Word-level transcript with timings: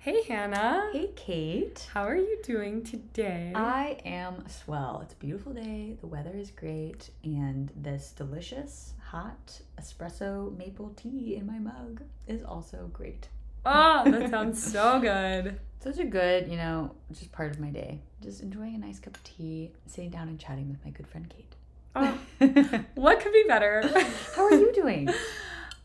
Hey, 0.00 0.22
Hannah. 0.28 0.90
Hey, 0.92 1.10
Kate. 1.16 1.88
How 1.92 2.04
are 2.04 2.16
you 2.16 2.38
doing 2.44 2.84
today? 2.84 3.52
I 3.54 3.98
am 4.04 4.44
swell. 4.48 5.00
It's 5.02 5.12
a 5.12 5.16
beautiful 5.16 5.52
day. 5.52 5.96
The 6.00 6.06
weather 6.06 6.32
is 6.34 6.50
great. 6.52 7.10
And 7.24 7.70
this 7.74 8.12
delicious, 8.16 8.94
hot 9.04 9.60
espresso 9.80 10.56
maple 10.56 10.90
tea 10.90 11.34
in 11.36 11.46
my 11.46 11.58
mug 11.58 12.02
is 12.28 12.44
also 12.44 12.88
great. 12.92 13.28
oh, 13.66 14.08
that 14.10 14.30
sounds 14.30 14.62
so 14.62 15.00
good. 15.00 15.58
Such 15.80 15.98
a 15.98 16.04
good, 16.04 16.48
you 16.48 16.56
know, 16.56 16.92
just 17.12 17.32
part 17.32 17.50
of 17.50 17.58
my 17.60 17.70
day. 17.70 18.00
Just 18.22 18.40
enjoying 18.40 18.76
a 18.76 18.78
nice 18.78 19.00
cup 19.00 19.16
of 19.16 19.24
tea, 19.24 19.72
sitting 19.86 20.10
down 20.10 20.28
and 20.28 20.38
chatting 20.38 20.68
with 20.70 20.82
my 20.84 20.90
good 20.92 21.08
friend 21.08 21.28
Kate. 21.28 21.54
Oh, 21.96 22.18
what 22.94 23.20
could 23.20 23.32
be 23.32 23.44
better? 23.48 23.82
How 24.36 24.44
are 24.44 24.54
you 24.54 24.72
doing? 24.72 25.10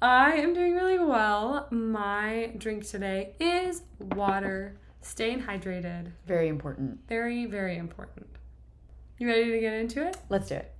I 0.04 0.34
am 0.34 0.54
doing 0.54 0.76
really 0.76 1.00
well. 1.00 1.66
My 1.72 2.52
drink 2.58 2.86
today 2.86 3.38
is 3.40 3.84
water. 4.02 4.76
Staying 5.00 5.44
hydrated. 5.44 6.12
Very 6.28 6.50
important. 6.50 7.00
Very, 7.08 7.46
very 7.46 7.78
important. 7.78 8.28
You 9.18 9.30
ready 9.30 9.50
to 9.52 9.60
get 9.62 9.72
into 9.72 10.06
it? 10.06 10.18
Let's 10.28 10.50
do 10.50 10.56
it. 10.56 10.74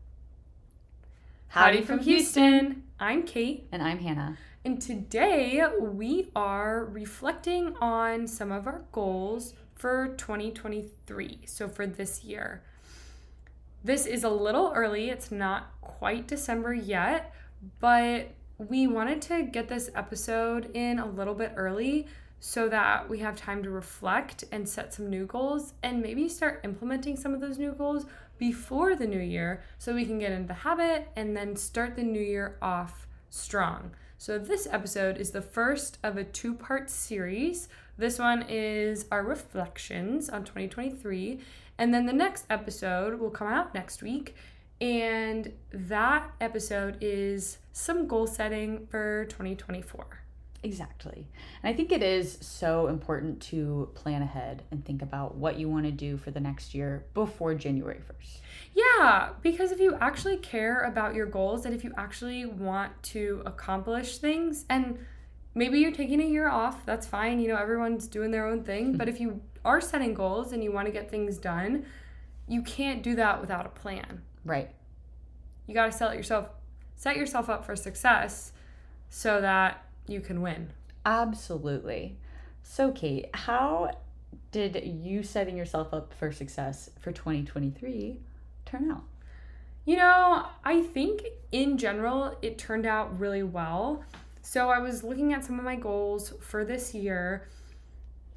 Howdy 1.48 1.84
from 1.84 2.00
Houston. 2.00 2.84
I'm 3.00 3.24
Kate, 3.24 3.66
And 3.72 3.82
I'm 3.82 4.00
Hannah. 4.00 4.38
and 4.66 4.82
today 4.82 5.64
we 5.80 6.30
are 6.36 6.84
reflecting 6.84 7.78
on 7.80 8.28
some 8.28 8.52
of 8.52 8.68
our 8.68 8.84
goals 8.92 9.54
for 9.74 10.16
2023. 10.18 11.44
So, 11.46 11.70
for 11.70 11.88
this 11.88 12.26
year. 12.26 12.62
This 13.86 14.06
is 14.06 14.26
a 14.26 14.30
little 14.30 14.74
early, 14.76 15.10
it's 15.10 15.32
not 15.32 15.72
quite 15.80 16.28
December 16.28 16.74
yet, 16.74 17.34
but 17.80 18.34
we 18.58 18.88
wanted 18.88 19.22
to 19.24 19.44
get 19.44 19.68
this 19.68 19.90
episode 19.96 20.70
in 20.74 21.00
a 21.00 21.08
little 21.08 21.34
bit 21.34 21.54
early 21.56 22.08
so 22.40 22.68
that 22.68 23.10
we 23.10 23.20
have 23.20 23.36
time 23.36 23.64
to 23.64 23.70
reflect 23.70 24.44
and 24.52 24.68
set 24.68 24.94
some 24.94 25.10
new 25.10 25.26
goals 25.26 25.74
and 25.82 26.02
maybe 26.02 26.28
start 26.28 26.60
implementing 26.64 27.16
some 27.16 27.34
of 27.34 27.40
those 27.40 27.58
new 27.58 27.72
goals 27.72 28.06
before 28.38 28.96
the 28.96 29.08
new 29.08 29.20
year 29.20 29.64
so 29.78 29.96
we 29.96 30.06
can 30.06 30.20
get 30.20 30.32
into 30.32 30.48
the 30.48 30.54
habit 30.54 31.08
and 31.16 31.36
then 31.36 31.56
start 31.56 31.96
the 31.96 32.04
new 32.04 32.22
year 32.22 32.58
off 32.62 33.08
strong. 33.30 33.92
So, 34.18 34.38
this 34.38 34.68
episode 34.72 35.18
is 35.18 35.32
the 35.32 35.42
first 35.42 35.98
of 36.04 36.18
a 36.18 36.24
two 36.24 36.54
part 36.54 36.90
series. 36.90 37.68
This 37.98 38.20
one 38.20 38.46
is 38.48 39.06
our 39.12 39.24
reflections 39.24 40.30
on 40.30 40.44
2023, 40.44 41.40
and 41.78 41.94
then 41.94 42.06
the 42.06 42.14
next 42.14 42.46
episode 42.50 43.20
will 43.20 43.30
come 43.30 43.48
out 43.48 43.74
next 43.74 44.02
week. 44.02 44.36
And 44.84 45.54
that 45.72 46.30
episode 46.42 46.98
is 47.00 47.60
some 47.72 48.06
goal 48.06 48.28
setting 48.28 48.86
for 48.88 49.24
2024. 49.30 50.06
Exactly. 50.62 51.26
And 51.62 51.74
I 51.74 51.74
think 51.74 51.94
it 51.94 52.04
is 52.04 52.38
so 52.42 52.88
important 52.88 53.42
to 53.44 53.90
plan 53.96 54.22
ahead 54.22 54.64
and 54.72 54.84
think 54.84 55.02
about 55.02 55.36
what 55.36 55.58
you 55.58 55.70
want 55.70 55.86
to 55.86 55.92
do 55.92 56.18
for 56.18 56.32
the 56.32 56.42
next 56.42 56.76
year 56.76 57.06
before 57.14 57.56
January 57.56 58.00
1st. 58.00 58.40
Yeah, 58.76 59.30
because 59.42 59.72
if 59.72 59.80
you 59.80 59.96
actually 60.02 60.36
care 60.36 60.82
about 60.82 61.16
your 61.16 61.28
goals 61.28 61.66
and 61.66 61.74
if 61.74 61.86
you 61.86 61.94
actually 61.96 62.46
want 62.46 62.92
to 63.04 63.42
accomplish 63.46 64.18
things, 64.18 64.66
and 64.70 65.00
maybe 65.56 65.80
you're 65.80 65.94
taking 65.94 66.20
a 66.20 66.26
year 66.26 66.50
off, 66.50 66.86
that's 66.86 67.08
fine. 67.08 67.40
You 67.40 67.48
know, 67.48 67.58
everyone's 67.58 68.06
doing 68.06 68.32
their 68.32 68.46
own 68.46 68.66
thing. 68.66 68.92
Hmm. 68.92 68.98
But 68.98 69.08
if 69.08 69.22
you 69.22 69.40
are 69.64 69.80
setting 69.80 70.14
goals 70.14 70.52
and 70.52 70.62
you 70.62 70.74
want 70.74 70.88
to 70.88 70.92
get 70.92 71.10
things 71.10 71.38
done, 71.38 71.86
you 72.50 72.62
can't 72.64 73.02
do 73.02 73.16
that 73.16 73.40
without 73.40 73.66
a 73.66 73.70
plan. 73.70 74.24
Right. 74.46 74.70
You 75.68 75.74
got 75.74 75.86
to 75.86 75.92
set 75.92 76.16
yourself 76.16 76.48
set 76.96 77.18
yourself 77.18 77.50
up 77.50 77.66
for 77.66 77.76
success 77.76 78.52
so 79.10 79.42
that 79.42 79.84
you 80.08 80.22
can 80.22 80.42
win. 80.42 80.70
Absolutely. 81.06 82.18
So, 82.62 82.92
Kate, 82.92 83.30
how 83.34 83.92
did 84.52 84.82
you 84.86 85.24
setting 85.24 85.58
yourself 85.58 85.94
up 85.94 86.14
for 86.14 86.32
success 86.32 86.90
for 87.00 87.12
2023 87.12 88.20
turn 88.66 88.92
out? 88.92 89.04
You 89.86 89.98
know, 89.98 90.48
I 90.64 90.82
think 90.82 91.24
in 91.52 91.78
general 91.78 92.38
it 92.42 92.58
turned 92.58 92.86
out 92.86 93.20
really 93.20 93.44
well. 93.44 94.04
So 94.42 94.70
I 94.70 94.80
was 94.80 95.04
looking 95.04 95.34
at 95.34 95.44
some 95.44 95.60
of 95.60 95.66
my 95.66 95.76
goals 95.76 96.34
for 96.42 96.64
this 96.64 96.94
year. 96.94 97.48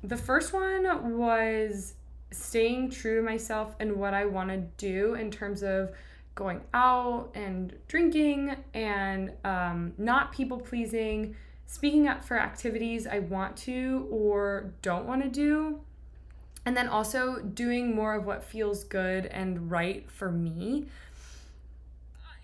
The 0.02 0.16
first 0.16 0.52
one 0.52 1.16
was 1.18 1.94
staying 2.30 2.90
true 2.90 3.16
to 3.16 3.22
myself 3.22 3.74
and 3.80 3.96
what 3.96 4.14
I 4.14 4.24
want 4.24 4.50
to 4.50 4.58
do 4.76 5.14
in 5.14 5.30
terms 5.30 5.62
of 5.62 5.92
going 6.34 6.60
out 6.74 7.30
and 7.34 7.74
drinking 7.88 8.56
and 8.74 9.32
um, 9.44 9.92
not 9.96 10.32
people 10.32 10.58
pleasing, 10.58 11.34
speaking 11.66 12.06
up 12.06 12.24
for 12.24 12.38
activities 12.38 13.06
I 13.06 13.20
want 13.20 13.56
to 13.58 14.06
or 14.10 14.72
don't 14.82 15.06
want 15.06 15.22
to 15.22 15.28
do, 15.28 15.80
and 16.66 16.76
then 16.76 16.88
also 16.88 17.40
doing 17.40 17.94
more 17.94 18.14
of 18.14 18.26
what 18.26 18.44
feels 18.44 18.84
good 18.84 19.26
and 19.26 19.70
right 19.70 20.10
for 20.10 20.30
me. 20.30 20.86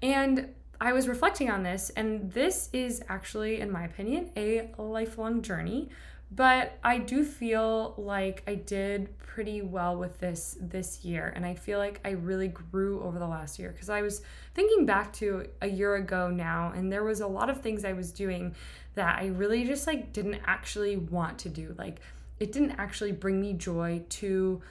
And 0.00 0.48
I 0.80 0.92
was 0.92 1.06
reflecting 1.06 1.50
on 1.50 1.62
this, 1.62 1.90
and 1.90 2.32
this 2.32 2.68
is 2.72 3.04
actually, 3.08 3.60
in 3.60 3.70
my 3.70 3.84
opinion, 3.84 4.30
a 4.36 4.68
lifelong 4.78 5.42
journey. 5.42 5.90
But 6.34 6.78
I 6.82 6.98
do 6.98 7.24
feel 7.24 7.94
like 7.98 8.42
I 8.46 8.54
did 8.54 9.18
pretty 9.18 9.60
well 9.60 9.96
with 9.96 10.18
this 10.18 10.56
this 10.60 11.04
year, 11.04 11.32
and 11.34 11.44
I 11.44 11.54
feel 11.54 11.78
like 11.78 12.00
I 12.04 12.10
really 12.10 12.48
grew 12.48 13.02
over 13.02 13.18
the 13.18 13.26
last 13.26 13.58
year 13.58 13.70
because 13.70 13.90
I 13.90 14.02
was 14.02 14.22
thinking 14.54 14.86
back 14.86 15.12
to 15.14 15.46
a 15.60 15.68
year 15.68 15.96
ago 15.96 16.30
now, 16.30 16.72
and 16.74 16.90
there 16.90 17.04
was 17.04 17.20
a 17.20 17.26
lot 17.26 17.50
of 17.50 17.60
things 17.60 17.84
I 17.84 17.92
was 17.92 18.12
doing 18.12 18.54
that 18.94 19.18
I 19.20 19.26
really 19.26 19.64
just 19.64 19.86
like 19.86 20.12
didn't 20.12 20.40
actually 20.46 20.96
want 20.96 21.38
to 21.40 21.48
do. 21.48 21.74
Like 21.76 22.00
it 22.40 22.52
didn't 22.52 22.72
actually 22.72 23.12
bring 23.12 23.40
me 23.40 23.52
joy 23.52 24.02
to 24.10 24.62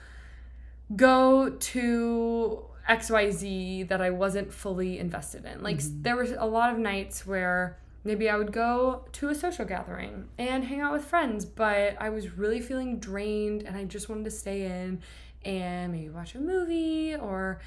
go 0.96 1.50
to 1.50 2.64
XYZ 2.88 3.88
that 3.88 4.00
I 4.00 4.10
wasn't 4.10 4.52
fully 4.52 4.98
invested 4.98 5.44
in. 5.44 5.62
Like 5.62 5.78
mm-hmm. 5.78 6.02
there 6.02 6.16
was 6.16 6.32
a 6.32 6.46
lot 6.46 6.72
of 6.72 6.78
nights 6.78 7.26
where 7.26 7.78
maybe 8.04 8.28
I 8.28 8.36
would 8.36 8.52
go 8.52 9.04
to 9.12 9.28
a 9.28 9.34
social 9.34 9.64
gathering 9.64 10.28
and 10.38 10.64
hang 10.64 10.80
out 10.80 10.92
with 10.92 11.04
friends, 11.04 11.44
but 11.44 11.96
I 12.00 12.10
was 12.10 12.36
really 12.36 12.60
feeling 12.60 12.98
drained 12.98 13.62
and 13.62 13.76
I 13.76 13.84
just 13.84 14.08
wanted 14.08 14.24
to 14.24 14.30
stay 14.30 14.62
in 14.66 15.00
and 15.44 15.92
maybe 15.92 16.08
watch 16.08 16.34
a 16.34 16.40
movie 16.40 17.14
or 17.14 17.60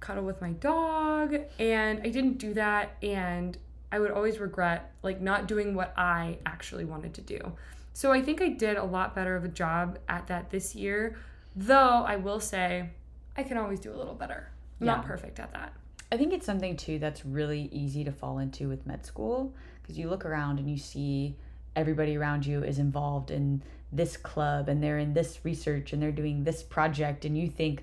cuddle 0.00 0.24
with 0.24 0.40
my 0.40 0.52
dog 0.52 1.36
and 1.58 2.00
I 2.02 2.08
didn't 2.08 2.38
do 2.38 2.54
that 2.54 2.96
and 3.02 3.56
I 3.92 3.98
would 3.98 4.10
always 4.10 4.38
regret 4.38 4.92
like 5.02 5.20
not 5.20 5.46
doing 5.48 5.74
what 5.74 5.92
I 5.96 6.38
actually 6.46 6.84
wanted 6.84 7.14
to 7.14 7.20
do. 7.20 7.52
So 7.92 8.12
I 8.12 8.22
think 8.22 8.40
I 8.40 8.48
did 8.48 8.76
a 8.76 8.84
lot 8.84 9.14
better 9.14 9.36
of 9.36 9.44
a 9.44 9.48
job 9.48 9.98
at 10.08 10.26
that 10.28 10.50
this 10.50 10.74
year, 10.74 11.18
though 11.56 12.04
I 12.06 12.16
will 12.16 12.40
say 12.40 12.90
I 13.36 13.42
can 13.42 13.56
always 13.56 13.80
do 13.80 13.92
a 13.92 13.96
little 13.96 14.14
better. 14.14 14.50
I'm 14.80 14.86
not 14.86 15.04
perfect 15.04 15.38
at 15.38 15.52
that. 15.52 15.74
I 16.12 16.16
think 16.16 16.32
it's 16.32 16.46
something 16.46 16.76
too 16.76 16.98
that's 16.98 17.24
really 17.24 17.68
easy 17.72 18.02
to 18.04 18.12
fall 18.12 18.38
into 18.38 18.68
with 18.68 18.86
med 18.86 19.04
school 19.04 19.54
because 19.90 19.98
you 19.98 20.08
look 20.08 20.24
around 20.24 20.60
and 20.60 20.70
you 20.70 20.76
see 20.76 21.36
everybody 21.74 22.16
around 22.16 22.46
you 22.46 22.62
is 22.62 22.78
involved 22.78 23.32
in 23.32 23.60
this 23.90 24.16
club 24.16 24.68
and 24.68 24.80
they're 24.80 24.98
in 24.98 25.14
this 25.14 25.40
research 25.42 25.92
and 25.92 26.00
they're 26.00 26.12
doing 26.12 26.44
this 26.44 26.62
project 26.62 27.24
and 27.24 27.36
you 27.36 27.48
think 27.48 27.82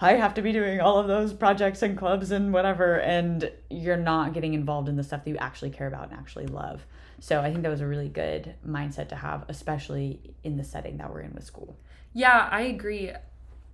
I 0.00 0.12
have 0.12 0.34
to 0.34 0.42
be 0.42 0.52
doing 0.52 0.80
all 0.80 0.98
of 0.98 1.08
those 1.08 1.32
projects 1.32 1.82
and 1.82 1.98
clubs 1.98 2.30
and 2.30 2.52
whatever 2.52 3.00
and 3.00 3.50
you're 3.68 3.96
not 3.96 4.34
getting 4.34 4.54
involved 4.54 4.88
in 4.88 4.94
the 4.94 5.02
stuff 5.02 5.24
that 5.24 5.30
you 5.30 5.36
actually 5.38 5.70
care 5.70 5.88
about 5.88 6.10
and 6.10 6.18
actually 6.18 6.46
love. 6.46 6.86
So 7.18 7.40
I 7.40 7.50
think 7.50 7.64
that 7.64 7.70
was 7.70 7.80
a 7.80 7.88
really 7.88 8.08
good 8.08 8.54
mindset 8.64 9.08
to 9.08 9.16
have 9.16 9.44
especially 9.48 10.36
in 10.44 10.56
the 10.56 10.64
setting 10.64 10.98
that 10.98 11.12
we're 11.12 11.22
in 11.22 11.32
with 11.32 11.44
school. 11.44 11.76
Yeah, 12.12 12.48
I 12.52 12.62
agree. 12.62 13.10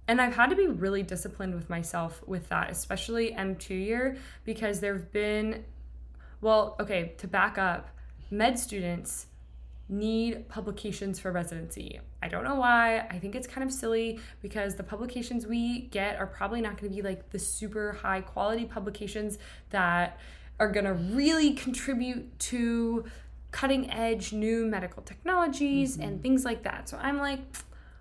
And 0.09 0.23
I've 0.23 0.35
had 0.35 0.49
to 0.51 0.57
be 0.57 0.69
really 0.69 1.03
disciplined 1.03 1.55
with 1.55 1.69
myself 1.69 2.23
with 2.27 2.49
that, 2.49 2.71
especially 2.71 3.33
M2 3.33 3.71
year, 3.71 4.17
because 4.45 4.81
there 4.81 4.95
have 4.95 5.13
been, 5.13 5.65
well, 6.45 6.77
okay, 6.79 7.15
to 7.19 7.27
back 7.27 7.57
up, 7.57 7.89
med 8.31 8.59
students 8.59 9.27
need 9.89 10.47
publications 10.49 11.19
for 11.19 11.33
residency. 11.33 12.01
I 12.23 12.29
don't 12.29 12.45
know 12.45 12.55
why. 12.57 13.01
I 13.11 13.19
think 13.19 13.35
it's 13.35 13.47
kind 13.47 13.67
of 13.67 13.73
silly 13.73 14.21
because 14.43 14.75
the 14.75 14.83
publications 14.83 15.47
we 15.47 15.87
get 15.89 16.19
are 16.19 16.27
probably 16.27 16.61
not 16.61 16.79
going 16.79 16.91
to 16.91 16.97
be 16.97 17.01
like 17.01 17.31
the 17.31 17.39
super 17.39 17.93
high 17.93 18.21
quality 18.21 18.67
publications 18.67 19.39
that 19.71 20.19
are 20.61 20.71
going 20.71 20.85
to 20.85 20.93
really 20.93 21.55
contribute 21.55 22.39
to 22.41 23.07
cutting 23.51 23.91
edge 23.91 24.35
new 24.35 24.67
medical 24.67 25.03
technologies 25.03 25.97
and 25.97 26.13
mm-hmm. 26.13 26.23
things 26.23 26.45
like 26.45 26.63
that. 26.65 26.91
So 26.91 26.99
I'm 26.99 27.19
like, 27.19 27.41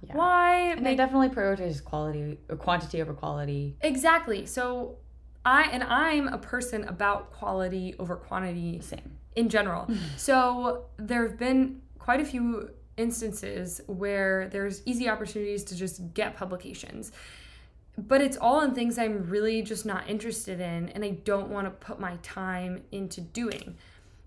Yeah. 0.02 0.18
why 0.18 0.74
And 0.76 0.86
they 0.86 0.96
definitely 0.96 1.30
prioritize 1.30 1.82
quality 1.82 2.40
or 2.50 2.58
quantity 2.58 3.02
over 3.02 3.14
quality. 3.14 3.78
exactly? 3.80 4.46
So 4.46 4.98
I 5.46 5.64
and 5.64 5.84
I'm 5.84 6.28
a 6.28 6.38
person 6.38 6.86
about 6.86 7.32
quality 7.32 7.96
over 8.00 8.16
quantity 8.16 8.80
Same. 8.82 9.18
in 9.36 9.50
general. 9.50 9.84
Mm-hmm. 9.84 10.18
so 10.18 10.86
there 10.98 11.28
have 11.28 11.38
been 11.38 11.82
quite 12.00 12.20
a 12.20 12.26
few 12.26 12.70
instances 12.98 13.82
where 13.88 14.50
there's 14.50 14.82
easy 14.86 15.10
opportunities 15.10 15.64
to 15.66 15.76
just 15.76 16.14
get 16.14 16.36
publications. 16.36 17.12
But 17.98 18.22
it's 18.22 18.38
all 18.38 18.62
in 18.62 18.74
things 18.74 18.98
I'm 18.98 19.30
really 19.30 19.62
just 19.62 19.86
not 19.86 20.10
interested 20.10 20.60
in 20.60 20.90
and 20.90 21.04
I 21.04 21.12
don't 21.12 21.50
want 21.50 21.66
to 21.68 21.72
put 21.72 22.00
my 22.00 22.18
time 22.24 22.84
into 22.92 23.22
doing. 23.22 23.76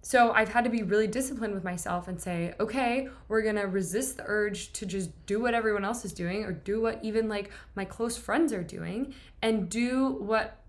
So 0.02 0.30
I've 0.30 0.50
had 0.50 0.62
to 0.62 0.70
be 0.70 0.84
really 0.84 1.08
disciplined 1.08 1.52
with 1.52 1.64
myself 1.64 2.06
and 2.06 2.20
say, 2.20 2.54
okay, 2.60 3.08
we're 3.26 3.42
gonna 3.42 3.66
resist 3.66 4.18
the 4.18 4.22
urge 4.24 4.72
to 4.74 4.86
just 4.86 5.10
do 5.26 5.40
what 5.40 5.52
everyone 5.52 5.84
else 5.84 6.04
is 6.04 6.12
doing 6.12 6.44
or 6.44 6.52
do 6.52 6.80
what 6.80 7.00
even 7.02 7.28
like 7.28 7.50
my 7.74 7.84
close 7.84 8.16
friends 8.16 8.52
are 8.52 8.62
doing 8.62 9.14
and 9.42 9.68
do 9.68 10.10
what 10.20 10.62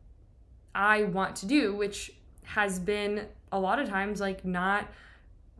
I 0.78 1.04
want 1.04 1.36
to 1.38 1.48
do, 1.48 1.76
which 1.76 2.14
has 2.44 2.78
been 2.80 3.26
a 3.52 3.60
lot 3.60 3.80
of 3.80 3.90
times 3.90 4.22
like 4.22 4.46
not 4.46 4.88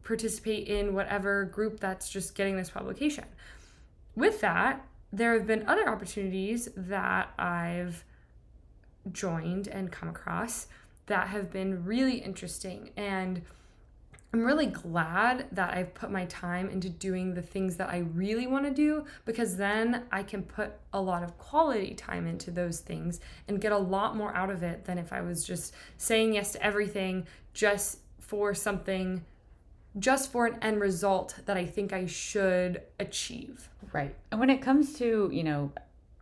participate 0.04 0.68
in 0.68 0.94
whatever 0.94 1.46
group 1.46 1.80
that's 1.80 2.08
just 2.08 2.36
getting 2.36 2.56
this 2.56 2.70
publication. 2.70 3.26
With 4.16 4.40
that, 4.42 4.86
there 5.12 5.34
have 5.34 5.48
been 5.48 5.68
other 5.68 5.90
opportunities 5.90 6.70
that 6.78 7.34
I've 7.40 8.06
joined 9.12 9.68
and 9.68 9.92
come 9.92 10.08
across 10.08 10.68
that 11.08 11.30
have 11.30 11.52
been 11.52 11.84
really 11.84 12.18
interesting 12.18 12.92
and 12.96 13.42
I'm 14.38 14.46
really 14.46 14.68
glad 14.68 15.48
that 15.54 15.74
I've 15.74 15.96
put 15.96 16.12
my 16.12 16.26
time 16.26 16.70
into 16.70 16.90
doing 16.90 17.34
the 17.34 17.42
things 17.42 17.76
that 17.78 17.90
I 17.90 18.06
really 18.14 18.46
want 18.46 18.66
to 18.66 18.72
do 18.72 19.04
because 19.26 19.58
then 19.58 20.04
I 20.12 20.22
can 20.22 20.44
put 20.44 20.74
a 20.94 21.02
lot 21.02 21.24
of 21.24 21.40
quality 21.40 21.96
time 21.96 22.28
into 22.28 22.52
those 22.52 22.80
things 22.80 23.20
and 23.48 23.60
get 23.60 23.72
a 23.72 23.78
lot 23.78 24.16
more 24.16 24.32
out 24.36 24.52
of 24.52 24.62
it 24.62 24.86
than 24.86 25.00
if 25.00 25.12
I 25.12 25.22
was 25.22 25.44
just 25.44 25.74
saying 25.98 26.36
yes 26.36 26.52
to 26.52 26.64
everything 26.64 27.26
just 27.56 27.98
for 28.20 28.54
something, 28.54 29.26
just 29.98 30.32
for 30.32 30.46
an 30.46 30.60
end 30.62 30.82
result 30.82 31.40
that 31.48 31.58
I 31.58 31.66
think 31.66 31.92
I 31.92 32.06
should 32.06 32.84
achieve. 33.00 33.70
Right. 33.92 34.14
And 34.30 34.40
when 34.40 34.52
it 34.52 34.62
comes 34.62 34.94
to, 35.00 35.32
you 35.34 35.44
know, 35.44 35.72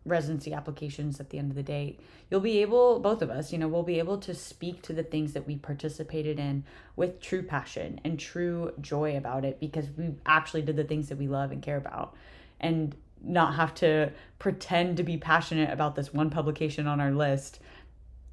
residency 0.05 0.53
applications 0.53 1.19
at 1.19 1.29
the 1.31 1.37
end 1.37 1.51
of 1.51 1.55
the 1.55 1.63
day, 1.63 1.97
you'll 2.29 2.39
be 2.39 2.61
able, 2.61 2.99
both 2.99 3.21
of 3.21 3.29
us, 3.29 3.51
you 3.51 3.57
know, 3.57 3.67
we'll 3.67 3.83
be 3.83 3.99
able 3.99 4.17
to 4.19 4.33
speak 4.33 4.81
to 4.83 4.93
the 4.93 5.03
things 5.03 5.33
that 5.33 5.47
we 5.47 5.55
participated 5.55 6.39
in 6.39 6.63
with 6.95 7.19
true 7.19 7.41
passion 7.41 7.99
and 8.03 8.19
true 8.19 8.71
joy 8.79 9.17
about 9.17 9.43
it 9.43 9.59
because 9.59 9.89
we 9.97 10.13
actually 10.25 10.61
did 10.61 10.75
the 10.75 10.83
things 10.83 11.09
that 11.09 11.17
we 11.17 11.27
love 11.27 11.51
and 11.51 11.61
care 11.61 11.77
about. 11.77 12.15
And 12.59 12.95
not 13.23 13.55
have 13.55 13.73
to 13.73 14.11
pretend 14.39 14.97
to 14.97 15.03
be 15.03 15.17
passionate 15.17 15.71
about 15.71 15.95
this 15.95 16.13
one 16.13 16.29
publication 16.29 16.87
on 16.87 17.01
our 17.01 17.11
list 17.11 17.59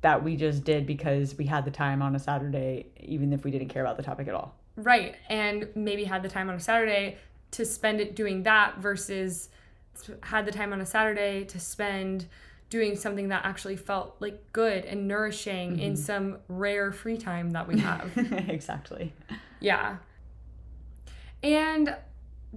that 0.02 0.22
we 0.22 0.36
just 0.36 0.64
did 0.64 0.86
because 0.86 1.36
we 1.36 1.46
had 1.46 1.64
the 1.64 1.70
time 1.70 2.02
on 2.02 2.14
a 2.14 2.18
Saturday, 2.18 2.86
even 3.00 3.32
if 3.32 3.44
we 3.44 3.50
didn't 3.50 3.68
care 3.68 3.82
about 3.82 3.96
the 3.96 4.02
topic 4.02 4.28
at 4.28 4.34
all. 4.34 4.54
Right. 4.76 5.14
And 5.28 5.68
maybe 5.74 6.04
had 6.04 6.22
the 6.22 6.28
time 6.28 6.48
on 6.48 6.56
a 6.56 6.60
Saturday 6.60 7.18
to 7.52 7.64
spend 7.64 8.00
it 8.00 8.16
doing 8.16 8.42
that 8.42 8.78
versus 8.78 9.48
had 10.22 10.46
the 10.46 10.52
time 10.52 10.72
on 10.72 10.80
a 10.80 10.86
Saturday 10.86 11.44
to 11.44 11.60
spend 11.60 12.26
doing 12.70 12.96
something 12.96 13.28
that 13.28 13.44
actually 13.44 13.76
felt 13.76 14.16
like 14.20 14.52
good 14.52 14.84
and 14.86 15.06
nourishing 15.06 15.72
mm-hmm. 15.72 15.80
in 15.80 15.96
some 15.96 16.38
rare 16.48 16.90
free 16.90 17.18
time 17.18 17.50
that 17.50 17.68
we 17.68 17.78
have. 17.78 18.10
exactly. 18.48 19.12
Yeah. 19.60 19.96
And 21.42 21.94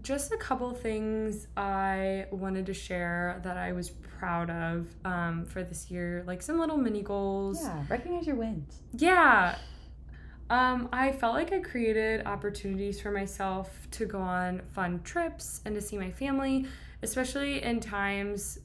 just 0.01 0.31
a 0.31 0.37
couple 0.37 0.71
things 0.73 1.47
I 1.57 2.27
wanted 2.31 2.65
to 2.67 2.73
share 2.73 3.41
that 3.43 3.57
I 3.57 3.71
was 3.73 3.89
proud 3.89 4.49
of 4.49 4.87
um, 5.03 5.45
for 5.45 5.63
this 5.63 5.91
year, 5.91 6.23
like 6.25 6.41
some 6.41 6.59
little 6.59 6.77
mini 6.77 7.01
goals. 7.01 7.61
Yeah, 7.61 7.83
recognize 7.89 8.27
your 8.27 8.35
wins. 8.35 8.81
Yeah. 8.93 9.57
Um, 10.49 10.89
I 10.93 11.11
felt 11.11 11.33
like 11.33 11.51
I 11.51 11.59
created 11.59 12.25
opportunities 12.25 13.01
for 13.01 13.11
myself 13.11 13.87
to 13.91 14.05
go 14.05 14.19
on 14.19 14.61
fun 14.73 15.01
trips 15.03 15.61
and 15.65 15.73
to 15.75 15.81
see 15.81 15.97
my 15.97 16.11
family 16.11 16.67
especially 17.05 17.61
in 17.61 17.79
times, 17.79 18.57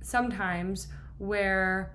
sometimes 0.00 0.86
where 1.18 1.92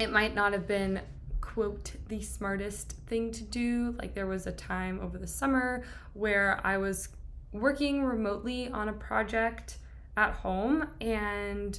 it 0.00 0.10
might 0.10 0.34
not 0.34 0.52
have 0.52 0.66
been 0.66 1.00
quote 1.40 1.92
the 2.08 2.20
smartest 2.20 2.96
thing 3.06 3.30
to 3.30 3.44
do. 3.44 3.94
Like 3.98 4.14
there 4.14 4.26
was 4.26 4.46
a 4.46 4.52
time 4.52 5.00
over 5.00 5.16
the 5.16 5.26
summer 5.26 5.84
where 6.12 6.60
I 6.64 6.76
was 6.76 7.08
working 7.52 8.04
remotely 8.04 8.68
on 8.68 8.88
a 8.88 8.92
project 8.92 9.78
at 10.16 10.32
home 10.32 10.88
and 11.00 11.78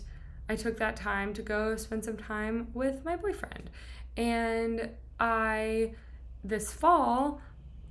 I 0.50 0.56
took 0.56 0.77
that 0.77 0.95
time 0.95 1.33
to 1.33 1.41
go 1.41 1.75
spend 1.75 2.06
some 2.06 2.18
time 2.18 2.69
with 2.73 3.03
my 3.03 3.18
boyfriend. 3.18 3.69
And 4.15 4.89
I 5.19 5.91
this 6.45 6.71
fall 6.71 7.41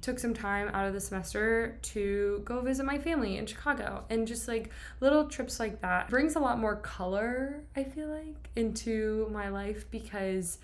took 0.07 0.21
some 0.21 0.33
time 0.33 0.69
out 0.69 0.87
of 0.87 0.95
the 0.95 1.01
semester 1.01 1.77
to 1.83 2.41
go 2.45 2.61
visit 2.61 2.87
my 2.87 2.97
family 2.97 3.39
in 3.39 3.45
Chicago 3.45 4.05
and 4.09 4.25
just 4.25 4.47
like 4.47 4.71
little 5.01 5.27
trips 5.27 5.59
like 5.59 5.81
that 5.81 6.09
brings 6.09 6.37
a 6.37 6.39
lot 6.39 6.61
more 6.61 6.77
color 6.77 7.65
I 7.75 7.83
feel 7.83 8.07
like 8.07 8.49
into 8.55 9.29
my 9.33 9.49
life 9.49 9.85
because 9.91 10.59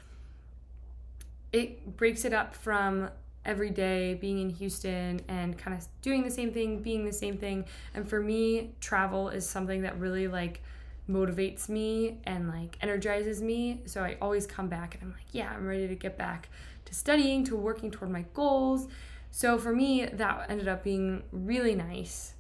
it 1.52 1.96
breaks 1.96 2.24
it 2.24 2.32
up 2.32 2.54
from 2.54 3.10
every 3.44 3.70
day 3.70 4.14
being 4.14 4.38
in 4.38 4.48
Houston 4.48 5.20
and 5.26 5.58
kind 5.58 5.76
of 5.76 5.88
doing 6.02 6.22
the 6.22 6.30
same 6.30 6.52
thing, 6.52 6.80
being 6.80 7.04
the 7.04 7.12
same 7.12 7.36
thing. 7.36 7.64
And 7.94 8.08
for 8.08 8.20
me, 8.20 8.70
travel 8.80 9.28
is 9.28 9.44
something 9.44 9.82
that 9.82 9.98
really 9.98 10.28
like 10.28 10.62
motivates 11.10 11.68
me 11.68 12.18
and 12.22 12.48
like 12.48 12.78
energizes 12.80 13.42
me. 13.42 13.80
So 13.86 14.04
I 14.04 14.16
always 14.22 14.46
come 14.46 14.68
back 14.68 14.94
and 14.94 15.02
I'm 15.02 15.10
like, 15.10 15.26
yeah, 15.32 15.52
I'm 15.52 15.66
ready 15.66 15.88
to 15.88 15.96
get 15.96 16.16
back 16.16 16.48
to 16.84 16.94
studying, 16.94 17.44
to 17.46 17.56
working 17.56 17.90
toward 17.90 18.12
my 18.12 18.24
goals. 18.34 18.86
So 19.34 19.58
for 19.58 19.74
me, 19.74 20.04
that 20.04 20.46
ended 20.50 20.68
up 20.68 20.84
being 20.84 21.22
really 21.32 21.74
nice. 21.74 22.34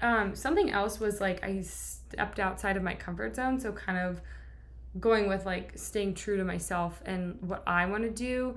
Um, 0.00 0.36
something 0.36 0.70
else 0.70 1.00
was 1.00 1.20
like 1.20 1.42
I 1.42 1.60
stepped 1.62 2.38
outside 2.38 2.76
of 2.76 2.82
my 2.84 2.94
comfort 2.94 3.34
zone. 3.34 3.58
So 3.58 3.72
kind 3.72 3.98
of 3.98 4.20
going 5.00 5.28
with 5.28 5.44
like 5.44 5.72
staying 5.74 6.14
true 6.14 6.36
to 6.36 6.44
myself 6.44 7.02
and 7.04 7.36
what 7.42 7.64
I 7.66 7.86
want 7.86 8.04
to 8.04 8.10
do. 8.10 8.56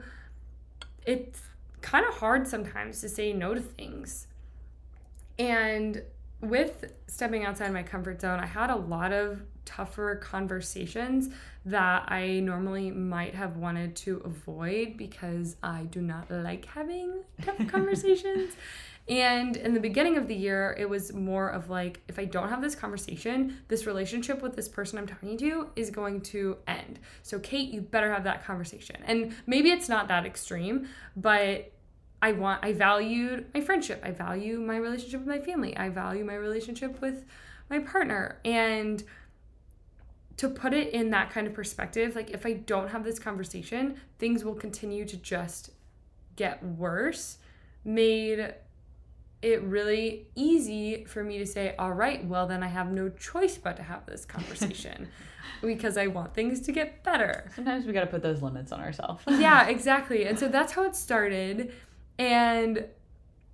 It's 1.07 1.41
kind 1.81 2.05
of 2.05 2.13
hard 2.13 2.47
sometimes 2.47 3.01
to 3.01 3.09
say 3.09 3.33
no 3.33 3.55
to 3.55 3.59
things. 3.59 4.27
And 5.39 6.03
with 6.39 6.93
stepping 7.07 7.45
outside 7.45 7.73
my 7.73 7.81
comfort 7.81 8.21
zone, 8.21 8.39
I 8.39 8.45
had 8.45 8.69
a 8.69 8.75
lot 8.75 9.11
of 9.11 9.41
tougher 9.65 10.15
conversations 10.15 11.29
that 11.65 12.11
I 12.11 12.39
normally 12.39 12.91
might 12.91 13.35
have 13.35 13.57
wanted 13.57 13.95
to 13.97 14.21
avoid 14.25 14.97
because 14.97 15.55
I 15.61 15.83
do 15.83 16.01
not 16.01 16.29
like 16.31 16.65
having 16.65 17.23
tough 17.41 17.67
conversations. 17.67 18.53
And 19.07 19.57
in 19.57 19.73
the 19.73 19.79
beginning 19.79 20.17
of 20.17 20.27
the 20.27 20.35
year, 20.35 20.75
it 20.77 20.89
was 20.89 21.11
more 21.11 21.49
of 21.49 21.69
like, 21.69 21.99
if 22.07 22.19
I 22.19 22.25
don't 22.25 22.49
have 22.49 22.61
this 22.61 22.75
conversation, 22.75 23.57
this 23.67 23.85
relationship 23.85 24.41
with 24.41 24.55
this 24.55 24.69
person 24.69 24.97
I'm 24.97 25.07
talking 25.07 25.37
to 25.39 25.69
is 25.75 25.89
going 25.89 26.21
to 26.21 26.57
end. 26.67 26.99
So, 27.23 27.39
Kate, 27.39 27.69
you 27.71 27.81
better 27.81 28.11
have 28.13 28.23
that 28.25 28.45
conversation. 28.45 28.97
And 29.05 29.35
maybe 29.47 29.71
it's 29.71 29.89
not 29.89 30.07
that 30.09 30.25
extreme, 30.25 30.87
but 31.15 31.71
I 32.21 32.33
want, 32.33 32.63
I 32.63 32.73
valued 32.73 33.47
my 33.53 33.61
friendship. 33.61 34.01
I 34.03 34.11
value 34.11 34.59
my 34.59 34.77
relationship 34.77 35.21
with 35.21 35.29
my 35.29 35.39
family. 35.39 35.75
I 35.75 35.89
value 35.89 36.23
my 36.23 36.35
relationship 36.35 37.01
with 37.01 37.25
my 37.69 37.79
partner. 37.79 38.39
And 38.45 39.03
to 40.41 40.49
put 40.49 40.73
it 40.73 40.91
in 40.91 41.11
that 41.11 41.29
kind 41.29 41.45
of 41.45 41.53
perspective, 41.53 42.15
like 42.15 42.31
if 42.31 42.47
I 42.47 42.53
don't 42.53 42.89
have 42.89 43.03
this 43.03 43.19
conversation, 43.19 43.97
things 44.17 44.43
will 44.43 44.55
continue 44.55 45.05
to 45.05 45.15
just 45.15 45.69
get 46.35 46.63
worse, 46.63 47.37
made 47.85 48.51
it 49.43 49.61
really 49.61 50.25
easy 50.33 51.05
for 51.05 51.23
me 51.23 51.37
to 51.37 51.45
say, 51.45 51.75
all 51.77 51.91
right, 51.91 52.25
well, 52.25 52.47
then 52.47 52.63
I 52.63 52.69
have 52.69 52.91
no 52.91 53.09
choice 53.09 53.59
but 53.59 53.77
to 53.77 53.83
have 53.83 54.07
this 54.07 54.25
conversation 54.25 55.09
because 55.61 55.95
I 55.95 56.07
want 56.07 56.33
things 56.33 56.59
to 56.61 56.71
get 56.71 57.03
better. 57.03 57.51
Sometimes 57.55 57.85
we 57.85 57.93
got 57.93 58.01
to 58.01 58.07
put 58.07 58.23
those 58.23 58.41
limits 58.41 58.71
on 58.71 58.79
ourselves. 58.79 59.23
yeah, 59.27 59.67
exactly. 59.67 60.25
And 60.25 60.39
so 60.39 60.47
that's 60.47 60.73
how 60.73 60.85
it 60.85 60.95
started. 60.95 61.71
And 62.17 62.85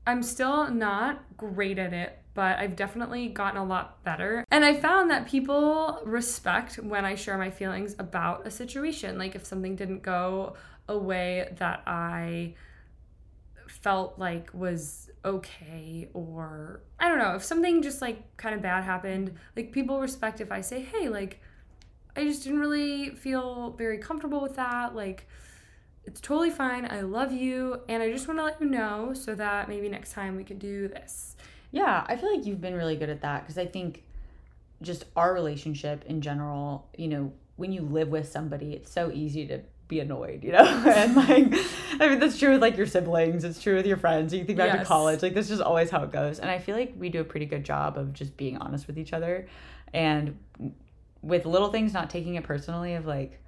I'm 0.05 0.23
still 0.23 0.71
not 0.71 1.21
great 1.35 1.79
at 1.79 1.91
it, 1.91 2.17
but 2.37 2.59
I've 2.59 2.75
definitely 2.75 3.29
gotten 3.29 3.59
a 3.59 3.63
lot 3.63 4.03
better. 4.03 4.45
And 4.51 4.63
I 4.63 4.75
found 4.75 5.09
that 5.09 5.27
people 5.27 5.99
respect 6.05 6.75
when 6.75 7.03
I 7.03 7.15
share 7.15 7.35
my 7.35 7.49
feelings 7.49 7.95
about 7.97 8.45
a 8.45 8.51
situation. 8.51 9.17
Like 9.17 9.33
if 9.33 9.43
something 9.43 9.75
didn't 9.75 10.03
go 10.03 10.53
a 10.87 10.95
way 10.95 11.51
that 11.57 11.81
I 11.87 12.53
felt 13.67 14.19
like 14.19 14.53
was 14.53 15.09
okay 15.25 16.09
or 16.13 16.81
I 16.99 17.09
don't 17.09 17.17
know, 17.17 17.33
if 17.33 17.43
something 17.43 17.81
just 17.81 18.03
like 18.03 18.37
kind 18.37 18.53
of 18.53 18.61
bad 18.61 18.83
happened, 18.83 19.33
like 19.55 19.71
people 19.71 19.99
respect 19.99 20.39
if 20.39 20.51
I 20.51 20.61
say, 20.61 20.81
"Hey, 20.81 21.09
like 21.09 21.41
I 22.15 22.23
just 22.23 22.43
didn't 22.43 22.59
really 22.59 23.15
feel 23.15 23.71
very 23.71 23.97
comfortable 23.97 24.41
with 24.41 24.57
that." 24.57 24.93
Like 24.93 25.27
it's 26.05 26.21
totally 26.21 26.51
fine. 26.51 26.85
I 26.85 27.01
love 27.01 27.31
you 27.31 27.81
and 27.89 28.03
I 28.03 28.11
just 28.11 28.27
want 28.27 28.39
to 28.39 28.43
let 28.43 28.61
you 28.61 28.69
know 28.69 29.15
so 29.15 29.33
that 29.33 29.67
maybe 29.67 29.89
next 29.89 30.13
time 30.13 30.35
we 30.35 30.43
can 30.43 30.59
do 30.59 30.87
this. 30.87 31.35
Yeah, 31.71 32.05
I 32.07 32.15
feel 32.15 32.33
like 32.35 32.45
you've 32.45 32.61
been 32.61 32.75
really 32.75 32.95
good 32.95 33.09
at 33.09 33.21
that 33.21 33.43
because 33.43 33.57
I 33.57 33.65
think 33.65 34.03
just 34.81 35.05
our 35.15 35.33
relationship 35.33 36.03
in 36.05 36.21
general, 36.21 36.87
you 36.97 37.07
know, 37.07 37.33
when 37.55 37.71
you 37.71 37.81
live 37.81 38.09
with 38.09 38.31
somebody, 38.31 38.73
it's 38.73 38.91
so 38.91 39.11
easy 39.11 39.47
to 39.47 39.61
be 39.87 39.99
annoyed, 39.99 40.43
you 40.43 40.51
know? 40.51 40.65
and 40.87 41.15
like, 41.15 41.53
I 41.99 42.09
mean, 42.09 42.19
that's 42.19 42.37
true 42.37 42.53
with 42.53 42.61
like 42.61 42.77
your 42.77 42.87
siblings, 42.87 43.43
it's 43.43 43.61
true 43.61 43.75
with 43.75 43.85
your 43.85 43.97
friends. 43.97 44.33
You 44.33 44.45
think 44.45 44.57
back 44.57 44.73
yes. 44.73 44.79
to 44.79 44.85
college, 44.85 45.21
like, 45.21 45.33
this 45.33 45.49
is 45.49 45.61
always 45.61 45.89
how 45.89 46.03
it 46.03 46.11
goes. 46.11 46.39
And 46.39 46.49
I 46.49 46.59
feel 46.59 46.75
like 46.75 46.93
we 46.97 47.09
do 47.09 47.21
a 47.21 47.25
pretty 47.25 47.45
good 47.45 47.63
job 47.63 47.97
of 47.97 48.13
just 48.13 48.37
being 48.37 48.57
honest 48.57 48.87
with 48.87 48.97
each 48.97 49.13
other 49.13 49.47
and 49.93 50.37
with 51.21 51.45
little 51.45 51.71
things, 51.71 51.93
not 51.93 52.09
taking 52.09 52.35
it 52.35 52.43
personally, 52.43 52.93
of 52.93 53.05
like, 53.05 53.41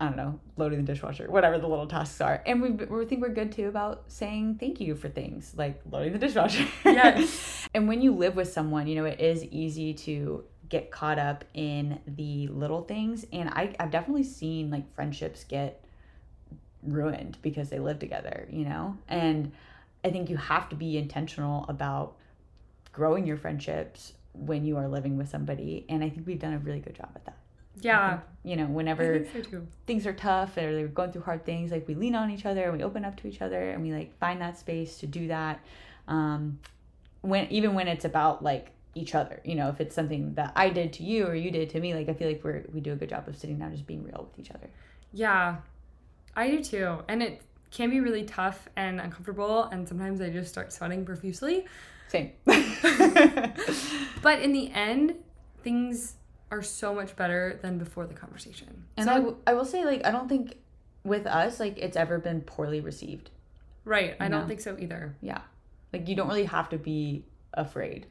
I 0.00 0.06
don't 0.06 0.16
know, 0.16 0.38
loading 0.56 0.84
the 0.84 0.92
dishwasher, 0.92 1.28
whatever 1.28 1.58
the 1.58 1.66
little 1.66 1.88
tasks 1.88 2.20
are. 2.20 2.40
And 2.46 2.62
we, 2.62 2.70
we 2.70 3.04
think 3.04 3.20
we're 3.20 3.30
good 3.30 3.50
too 3.50 3.66
about 3.66 4.04
saying 4.06 4.58
thank 4.60 4.80
you 4.80 4.94
for 4.94 5.08
things 5.08 5.54
like 5.56 5.80
loading 5.90 6.12
the 6.12 6.20
dishwasher. 6.20 6.66
Yes. 6.84 7.68
and 7.74 7.88
when 7.88 8.00
you 8.00 8.14
live 8.14 8.36
with 8.36 8.52
someone, 8.52 8.86
you 8.86 8.94
know, 8.94 9.04
it 9.04 9.20
is 9.20 9.44
easy 9.44 9.92
to 9.94 10.44
get 10.68 10.92
caught 10.92 11.18
up 11.18 11.44
in 11.52 11.98
the 12.06 12.46
little 12.48 12.82
things. 12.82 13.26
And 13.32 13.48
I, 13.48 13.74
I've 13.80 13.90
definitely 13.90 14.22
seen 14.22 14.70
like 14.70 14.94
friendships 14.94 15.42
get 15.42 15.84
ruined 16.82 17.38
because 17.42 17.68
they 17.68 17.80
live 17.80 17.98
together, 17.98 18.46
you 18.52 18.64
know? 18.64 18.96
And 19.08 19.50
I 20.04 20.10
think 20.10 20.30
you 20.30 20.36
have 20.36 20.68
to 20.68 20.76
be 20.76 20.96
intentional 20.96 21.66
about 21.68 22.16
growing 22.92 23.26
your 23.26 23.36
friendships 23.36 24.12
when 24.32 24.64
you 24.64 24.76
are 24.76 24.88
living 24.88 25.16
with 25.16 25.28
somebody. 25.28 25.84
And 25.88 26.04
I 26.04 26.10
think 26.10 26.26
we've 26.26 26.38
done 26.38 26.52
a 26.52 26.58
really 26.58 26.80
good 26.80 26.94
job 26.94 27.10
at 27.16 27.24
that. 27.24 27.38
Yeah. 27.80 28.20
You 28.44 28.56
know, 28.56 28.66
whenever 28.66 29.26
so 29.32 29.62
things 29.86 30.06
are 30.06 30.12
tough 30.12 30.56
or 30.56 30.74
they're 30.74 30.88
going 30.88 31.12
through 31.12 31.22
hard 31.22 31.44
things, 31.44 31.70
like 31.70 31.86
we 31.86 31.94
lean 31.94 32.14
on 32.14 32.30
each 32.30 32.46
other 32.46 32.64
and 32.64 32.76
we 32.76 32.82
open 32.82 33.04
up 33.04 33.16
to 33.20 33.28
each 33.28 33.42
other 33.42 33.70
and 33.70 33.82
we 33.82 33.92
like 33.92 34.16
find 34.18 34.40
that 34.40 34.58
space 34.58 34.98
to 34.98 35.06
do 35.06 35.28
that. 35.28 35.60
Um, 36.06 36.58
when 37.20 37.46
even 37.50 37.74
when 37.74 37.88
it's 37.88 38.04
about 38.04 38.42
like 38.42 38.70
each 38.94 39.14
other, 39.14 39.40
you 39.44 39.54
know, 39.54 39.68
if 39.68 39.80
it's 39.80 39.94
something 39.94 40.34
that 40.34 40.52
I 40.56 40.70
did 40.70 40.92
to 40.94 41.02
you 41.02 41.26
or 41.26 41.34
you 41.34 41.50
did 41.50 41.70
to 41.70 41.80
me, 41.80 41.94
like 41.94 42.08
I 42.08 42.14
feel 42.14 42.28
like 42.28 42.42
we're 42.42 42.64
we 42.72 42.80
do 42.80 42.92
a 42.92 42.96
good 42.96 43.10
job 43.10 43.28
of 43.28 43.36
sitting 43.36 43.58
down, 43.58 43.72
just 43.72 43.86
being 43.86 44.02
real 44.02 44.28
with 44.30 44.38
each 44.38 44.50
other. 44.54 44.70
Yeah, 45.12 45.56
I 46.36 46.50
do 46.50 46.62
too. 46.62 46.98
And 47.08 47.22
it 47.22 47.42
can 47.70 47.90
be 47.90 48.00
really 48.00 48.24
tough 48.24 48.68
and 48.76 49.00
uncomfortable. 49.00 49.64
And 49.64 49.86
sometimes 49.86 50.20
I 50.20 50.30
just 50.30 50.50
start 50.50 50.72
sweating 50.72 51.04
profusely. 51.04 51.66
Same. 52.08 52.32
But 54.22 54.40
in 54.40 54.52
the 54.52 54.70
end, 54.72 55.14
things 55.62 56.14
are 56.50 56.62
so 56.62 56.94
much 56.94 57.14
better 57.16 57.58
than 57.62 57.78
before 57.78 58.06
the 58.06 58.14
conversation. 58.14 58.84
and 58.96 59.06
so, 59.06 59.12
I, 59.12 59.14
w- 59.16 59.36
I 59.46 59.52
will 59.54 59.64
say 59.66 59.84
like 59.84 60.04
I 60.06 60.10
don't 60.10 60.28
think 60.28 60.56
with 61.04 61.26
us 61.26 61.60
like 61.60 61.78
it's 61.78 61.96
ever 61.96 62.18
been 62.18 62.40
poorly 62.40 62.80
received. 62.80 63.30
right, 63.84 64.16
I 64.20 64.24
you 64.24 64.30
don't 64.30 64.48
think 64.48 64.60
so 64.60 64.76
either. 64.78 65.14
Yeah. 65.20 65.40
Like 65.92 66.08
you 66.08 66.14
don't 66.16 66.28
really 66.28 66.44
have 66.44 66.68
to 66.70 66.78
be 66.78 67.24
afraid. 67.54 68.06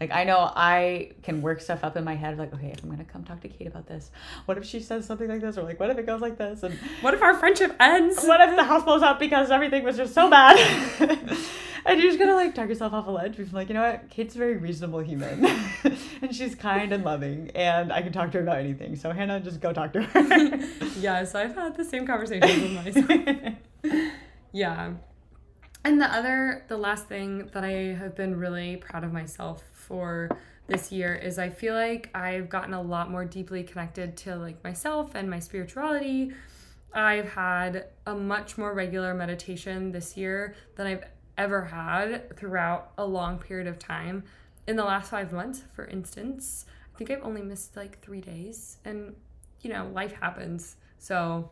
Like 0.00 0.10
I 0.12 0.24
know 0.24 0.50
I 0.54 1.12
can 1.22 1.40
work 1.40 1.60
stuff 1.60 1.84
up 1.84 1.96
in 1.96 2.04
my 2.04 2.14
head 2.16 2.36
like 2.36 2.52
okay, 2.52 2.72
if 2.72 2.82
I'm 2.82 2.88
going 2.90 2.98
to 2.98 3.10
come 3.10 3.22
talk 3.24 3.40
to 3.42 3.48
Kate 3.48 3.66
about 3.68 3.86
this, 3.86 4.10
what 4.46 4.58
if 4.58 4.64
she 4.64 4.80
says 4.80 5.06
something 5.06 5.28
like 5.28 5.40
this 5.40 5.56
or 5.56 5.62
like 5.62 5.78
what 5.78 5.88
if 5.90 5.96
it 5.98 6.04
goes 6.06 6.20
like 6.20 6.36
this 6.36 6.62
and 6.64 6.74
What 7.00 7.14
if 7.14 7.22
our 7.22 7.34
friendship 7.38 7.74
ends? 7.80 8.22
what 8.24 8.40
if 8.40 8.56
the 8.56 8.64
house 8.64 8.82
blows 8.82 9.02
up 9.02 9.18
because 9.20 9.50
everything 9.50 9.84
was 9.84 9.96
just 9.96 10.12
so 10.12 10.28
bad? 10.28 10.56
and 11.86 12.00
you're 12.00 12.08
just 12.08 12.18
gonna 12.18 12.34
like 12.34 12.54
talk 12.54 12.68
yourself 12.68 12.92
off 12.92 13.06
a 13.06 13.10
ledge. 13.10 13.36
Because 13.36 13.52
like, 13.52 13.68
you 13.68 13.74
know 13.74 13.82
what? 13.82 14.10
Kate's 14.10 14.34
a 14.34 14.38
very 14.38 14.56
reasonable 14.56 15.00
human, 15.00 15.44
and 16.22 16.34
she's 16.34 16.54
kind 16.54 16.92
and 16.92 17.04
loving, 17.04 17.50
and 17.54 17.92
I 17.92 18.02
can 18.02 18.12
talk 18.12 18.32
to 18.32 18.38
her 18.38 18.44
about 18.44 18.58
anything. 18.58 18.96
So 18.96 19.12
Hannah, 19.12 19.40
just 19.40 19.60
go 19.60 19.72
talk 19.72 19.92
to 19.94 20.02
her. 20.02 20.58
yeah. 20.98 21.24
So 21.24 21.40
I've 21.40 21.54
had 21.54 21.76
the 21.76 21.84
same 21.84 22.06
conversations 22.06 22.62
with 22.62 22.72
myself. 22.72 23.54
Yeah. 24.54 24.92
And 25.84 26.00
the 26.00 26.06
other, 26.06 26.64
the 26.68 26.76
last 26.76 27.08
thing 27.08 27.50
that 27.52 27.64
I 27.64 27.96
have 27.98 28.14
been 28.14 28.36
really 28.38 28.76
proud 28.76 29.02
of 29.02 29.12
myself 29.12 29.64
for 29.72 30.30
this 30.68 30.92
year 30.92 31.14
is 31.14 31.38
I 31.38 31.50
feel 31.50 31.74
like 31.74 32.08
I've 32.14 32.48
gotten 32.48 32.72
a 32.72 32.80
lot 32.80 33.10
more 33.10 33.24
deeply 33.24 33.64
connected 33.64 34.16
to 34.18 34.36
like 34.36 34.62
myself 34.62 35.16
and 35.16 35.28
my 35.28 35.40
spirituality. 35.40 36.32
I've 36.94 37.28
had 37.30 37.86
a 38.06 38.14
much 38.14 38.56
more 38.56 38.72
regular 38.72 39.12
meditation 39.12 39.90
this 39.90 40.16
year 40.16 40.54
than 40.76 40.86
I've 40.86 41.04
ever 41.36 41.64
had 41.64 42.36
throughout 42.36 42.92
a 42.98 43.04
long 43.04 43.38
period 43.38 43.66
of 43.66 43.78
time. 43.78 44.24
In 44.66 44.76
the 44.76 44.84
last 44.84 45.10
five 45.10 45.32
months, 45.32 45.62
for 45.74 45.86
instance, 45.86 46.64
I 46.94 46.98
think 46.98 47.10
I've 47.10 47.22
only 47.22 47.42
missed 47.42 47.76
like 47.76 48.00
three 48.00 48.20
days. 48.20 48.78
And, 48.84 49.14
you 49.60 49.70
know, 49.70 49.90
life 49.92 50.12
happens. 50.12 50.76
So, 50.98 51.50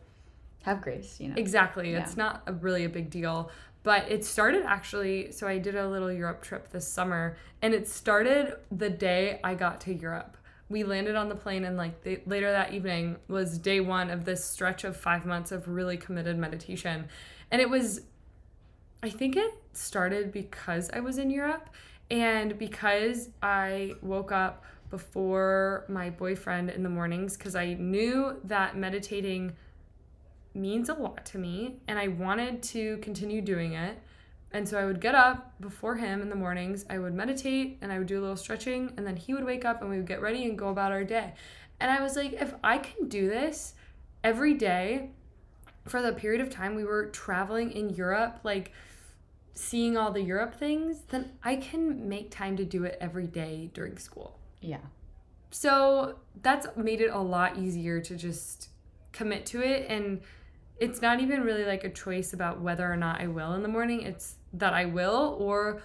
Have 0.63 0.81
grace, 0.81 1.19
you 1.19 1.29
know. 1.29 1.35
Exactly. 1.37 1.91
Yeah. 1.91 2.01
It's 2.01 2.17
not 2.17 2.43
a 2.47 2.53
really 2.53 2.85
a 2.85 2.89
big 2.89 3.09
deal. 3.09 3.51
But 3.83 4.09
it 4.09 4.23
started 4.23 4.63
actually, 4.65 5.31
so 5.33 5.45
I 5.45 5.57
did 5.57 5.75
a 5.75 5.87
little 5.87 6.11
Europe 6.11 6.41
trip 6.41 6.71
this 6.71 6.87
summer, 6.87 7.35
and 7.61 7.73
it 7.73 7.87
started 7.87 8.55
the 8.71 8.89
day 8.89 9.41
I 9.43 9.55
got 9.55 9.81
to 9.81 9.93
Europe. 9.93 10.37
We 10.69 10.85
landed 10.85 11.15
on 11.15 11.27
the 11.27 11.35
plane, 11.35 11.65
and 11.65 11.75
like 11.75 12.01
the, 12.03 12.21
later 12.25 12.49
that 12.49 12.73
evening 12.73 13.17
was 13.27 13.57
day 13.57 13.81
one 13.81 14.09
of 14.09 14.23
this 14.23 14.43
stretch 14.43 14.85
of 14.85 14.95
five 14.95 15.25
months 15.25 15.51
of 15.51 15.67
really 15.67 15.97
committed 15.97 16.37
meditation. 16.37 17.09
And 17.51 17.61
it 17.61 17.69
was, 17.69 18.01
I 19.03 19.09
think 19.09 19.35
it 19.35 19.53
started 19.73 20.31
because 20.31 20.89
I 20.91 20.99
was 20.99 21.17
in 21.17 21.29
Europe 21.29 21.69
and 22.09 22.57
because 22.57 23.29
I 23.41 23.93
woke 24.01 24.31
up 24.31 24.63
before 24.89 25.85
my 25.87 26.09
boyfriend 26.09 26.69
in 26.69 26.83
the 26.83 26.89
mornings 26.89 27.35
because 27.35 27.55
I 27.55 27.73
knew 27.73 28.39
that 28.43 28.77
meditating 28.77 29.55
means 30.53 30.89
a 30.89 30.93
lot 30.93 31.25
to 31.25 31.37
me 31.37 31.77
and 31.87 31.97
I 31.97 32.09
wanted 32.09 32.61
to 32.63 32.97
continue 32.97 33.41
doing 33.41 33.73
it. 33.73 33.97
And 34.51 34.69
so 34.69 34.77
I 34.77 34.85
would 34.85 35.01
get 35.01 35.15
up 35.15 35.59
before 35.59 35.95
him 35.95 36.21
in 36.21 36.29
the 36.29 36.35
mornings, 36.35 36.85
I 36.89 36.99
would 36.99 37.15
meditate 37.15 37.79
and 37.81 37.91
I 37.91 37.97
would 37.97 38.05
do 38.05 38.19
a 38.19 38.21
little 38.21 38.37
stretching, 38.37 38.93
and 38.97 39.07
then 39.07 39.15
he 39.15 39.33
would 39.33 39.43
wake 39.43 39.65
up 39.65 39.81
and 39.81 39.89
we 39.89 39.97
would 39.97 40.05
get 40.05 40.21
ready 40.21 40.45
and 40.45 40.55
go 40.55 40.67
about 40.67 40.91
our 40.91 41.03
day. 41.03 41.33
And 41.79 41.89
I 41.89 42.03
was 42.03 42.15
like, 42.15 42.33
if 42.33 42.53
I 42.63 42.77
can 42.77 43.07
do 43.07 43.27
this 43.27 43.73
every 44.23 44.53
day 44.53 45.09
for 45.87 46.03
the 46.03 46.13
period 46.13 46.39
of 46.39 46.51
time 46.51 46.75
we 46.75 46.83
were 46.83 47.07
traveling 47.07 47.71
in 47.71 47.89
Europe, 47.89 48.41
like 48.43 48.71
seeing 49.53 49.97
all 49.97 50.11
the 50.11 50.21
Europe 50.21 50.55
things, 50.55 51.01
then 51.09 51.31
I 51.43 51.55
can 51.55 52.09
make 52.09 52.31
time 52.31 52.57
to 52.57 52.65
do 52.65 52.83
it 52.83 52.97
every 52.99 53.27
day 53.27 53.69
during 53.73 53.97
school. 53.97 54.39
Yeah. 54.61 54.77
So 55.51 56.15
that's 56.41 56.67
made 56.75 57.01
it 57.01 57.11
a 57.11 57.19
lot 57.19 57.57
easier 57.57 58.01
to 58.01 58.15
just 58.15 58.69
commit 59.11 59.45
to 59.47 59.61
it. 59.61 59.85
And 59.89 60.21
it's 60.79 61.01
not 61.01 61.19
even 61.19 61.41
really 61.41 61.65
like 61.65 61.83
a 61.83 61.89
choice 61.89 62.33
about 62.33 62.59
whether 62.61 62.91
or 62.91 62.97
not 62.97 63.21
I 63.21 63.27
will 63.27 63.53
in 63.53 63.61
the 63.61 63.69
morning. 63.69 64.01
It's 64.01 64.35
that 64.53 64.73
I 64.73 64.85
will, 64.85 65.37
or 65.39 65.81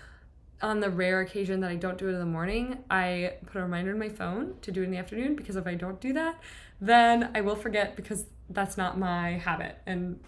on 0.62 0.80
the 0.80 0.90
rare 0.90 1.20
occasion 1.20 1.60
that 1.60 1.70
I 1.70 1.76
don't 1.76 1.98
do 1.98 2.08
it 2.08 2.12
in 2.12 2.18
the 2.18 2.26
morning, 2.26 2.78
I 2.90 3.34
put 3.46 3.58
a 3.58 3.62
reminder 3.62 3.92
in 3.92 3.98
my 3.98 4.08
phone 4.08 4.54
to 4.62 4.72
do 4.72 4.82
it 4.82 4.86
in 4.86 4.90
the 4.90 4.96
afternoon 4.96 5.36
because 5.36 5.56
if 5.56 5.66
I 5.66 5.74
don't 5.74 6.00
do 6.00 6.12
that, 6.14 6.40
then 6.80 7.30
I 7.34 7.42
will 7.42 7.56
forget 7.56 7.94
because 7.94 8.26
that's 8.50 8.76
not 8.76 8.98
my 8.98 9.32
habit. 9.32 9.78
And 9.86 10.18